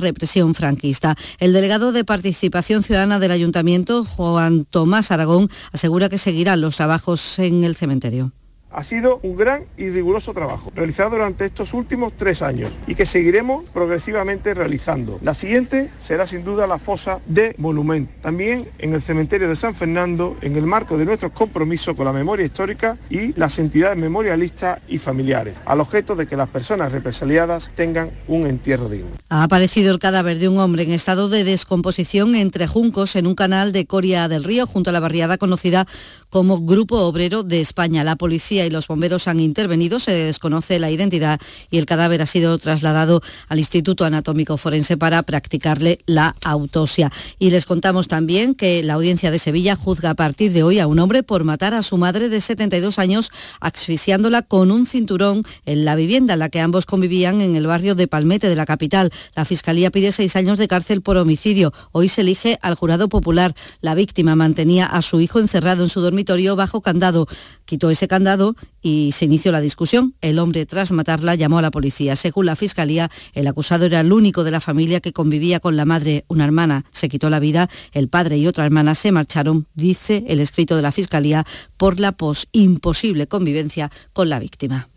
[0.54, 1.16] franquista.
[1.40, 7.40] El delegado de Participación Ciudadana del Ayuntamiento, Juan Tomás Aragón, asegura que seguirán los trabajos
[7.40, 8.32] en el cementerio.
[8.72, 13.06] Ha sido un gran y riguroso trabajo realizado durante estos últimos tres años y que
[13.06, 15.20] seguiremos progresivamente realizando.
[15.24, 19.74] La siguiente será sin duda la fosa de Monumento, también en el cementerio de San
[19.74, 24.80] Fernando, en el marco de nuestro compromiso con la memoria histórica y las entidades memorialistas
[24.88, 29.10] y familiares, al objeto de que las personas represaliadas tengan un entierro digno.
[29.30, 33.36] Ha aparecido el cadáver de un hombre en estado de descomposición entre juncos en un
[33.36, 35.88] canal de Coria del Río, junto a la barriada conocida
[36.30, 38.04] como Grupo Obrero de España.
[38.04, 41.40] La policía y los bomberos han intervenido, se desconoce la identidad
[41.70, 47.12] y el cadáver ha sido trasladado al Instituto Anatómico Forense para practicarle la autopsia.
[47.38, 50.88] Y les contamos también que la audiencia de Sevilla juzga a partir de hoy a
[50.88, 55.86] un hombre por matar a su madre de 72 años asfixiándola con un cinturón en
[55.86, 59.12] la vivienda en la que ambos convivían en el barrio de Palmete de la capital.
[59.36, 61.74] La Fiscalía pide seis años de cárcel por homicidio.
[61.92, 63.54] Hoy se elige al jurado popular.
[63.82, 67.28] La víctima mantenía a su hijo encerrado en su dormitorio bajo candado.
[67.70, 70.16] Quitó ese candado y se inició la discusión.
[70.22, 72.16] El hombre, tras matarla, llamó a la policía.
[72.16, 75.86] Según la fiscalía, el acusado era el único de la familia que convivía con la
[75.86, 76.26] madre.
[76.30, 80.40] Una hermana se quitó la vida, el padre y otra hermana se marcharon, dice el
[80.40, 81.46] escrito de la fiscalía,
[81.78, 84.90] por la pos imposible convivencia con la víctima.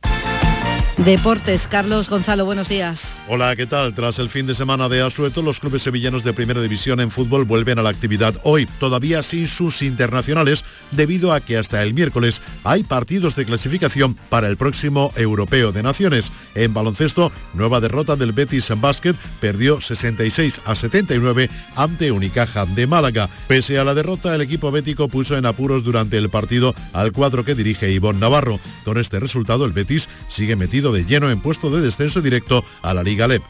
[1.04, 3.20] Deportes, Carlos Gonzalo, buenos días.
[3.26, 3.92] Hola, ¿qué tal?
[3.92, 7.44] Tras el fin de semana de asueto, los clubes sevillanos de primera división en fútbol
[7.44, 12.40] vuelven a la actividad hoy, todavía sin sus internacionales, debido a que hasta el miércoles
[12.62, 16.30] hay partidos de clasificación para el próximo Europeo de Naciones.
[16.54, 22.86] En baloncesto, nueva derrota del Betis en básquet, perdió 66 a 79 ante Unicaja de
[22.86, 23.28] Málaga.
[23.48, 27.44] Pese a la derrota, el equipo bético puso en apuros durante el partido al cuadro
[27.44, 28.60] que dirige Ivonne Navarro.
[28.84, 30.54] Con este resultado, el Betis sigue
[30.92, 33.42] de lleno en puesto de descenso directo a la Liga LEP.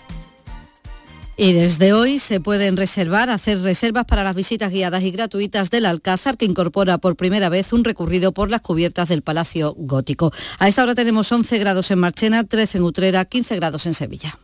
[1.36, 5.86] Y desde hoy se pueden reservar, hacer reservas para las visitas guiadas y gratuitas del
[5.86, 10.30] Alcázar, que incorpora por primera vez un recorrido por las cubiertas del Palacio Gótico.
[10.58, 14.38] A esta hora tenemos 11 grados en Marchena, 13 en Utrera, 15 grados en Sevilla.